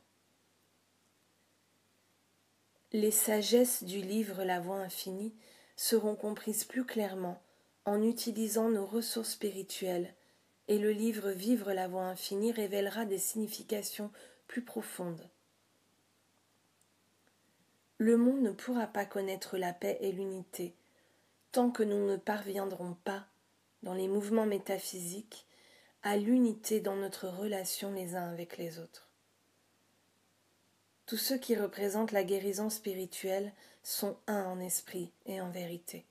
Les 2.92 3.12
sagesses 3.12 3.82
du 3.82 4.02
livre 4.02 4.44
La 4.44 4.60
Voix 4.60 4.76
infinie 4.76 5.34
seront 5.74 6.16
comprises 6.16 6.64
plus 6.64 6.84
clairement 6.84 7.40
en 7.86 8.02
utilisant 8.02 8.68
nos 8.68 8.84
ressources 8.84 9.32
spirituelles, 9.32 10.12
et 10.68 10.78
le 10.78 10.92
livre 10.92 11.30
Vivre 11.30 11.72
la 11.72 11.88
Voix 11.88 12.04
infinie 12.04 12.52
révélera 12.52 13.04
des 13.04 13.18
significations 13.18 14.10
plus 14.46 14.62
profondes 14.62 15.28
le 17.98 18.16
monde 18.16 18.40
ne 18.42 18.52
pourra 18.52 18.86
pas 18.86 19.04
connaître 19.04 19.58
la 19.58 19.72
paix 19.72 19.98
et 20.00 20.12
l'unité 20.12 20.74
tant 21.50 21.70
que 21.70 21.82
nous 21.82 22.06
ne 22.06 22.16
parviendrons 22.16 22.94
pas, 23.04 23.26
dans 23.82 23.94
les 23.94 24.06
mouvements 24.06 24.46
métaphysiques, 24.46 25.46
à 26.02 26.16
l'unité 26.16 26.80
dans 26.80 26.94
notre 26.94 27.26
relation 27.26 27.92
les 27.92 28.14
uns 28.14 28.30
avec 28.30 28.56
les 28.58 28.78
autres. 28.78 29.08
Tous 31.06 31.16
ceux 31.16 31.38
qui 31.38 31.56
représentent 31.56 32.12
la 32.12 32.22
guérison 32.22 32.70
spirituelle 32.70 33.52
sont 33.82 34.16
un 34.26 34.44
en 34.44 34.60
esprit 34.60 35.10
et 35.26 35.40
en 35.40 35.50
vérité, 35.50 36.04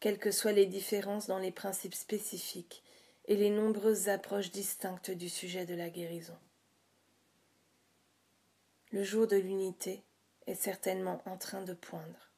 quelles 0.00 0.18
que 0.18 0.32
soient 0.32 0.52
les 0.52 0.66
différences 0.66 1.26
dans 1.26 1.38
les 1.38 1.52
principes 1.52 1.94
spécifiques 1.94 2.82
et 3.30 3.36
les 3.36 3.50
nombreuses 3.50 4.08
approches 4.08 4.50
distinctes 4.50 5.12
du 5.12 5.28
sujet 5.28 5.64
de 5.64 5.76
la 5.76 5.88
guérison. 5.88 6.36
Le 8.90 9.04
jour 9.04 9.28
de 9.28 9.36
l'unité 9.36 10.02
est 10.48 10.56
certainement 10.56 11.22
en 11.26 11.36
train 11.36 11.62
de 11.62 11.72
poindre. 11.72 12.29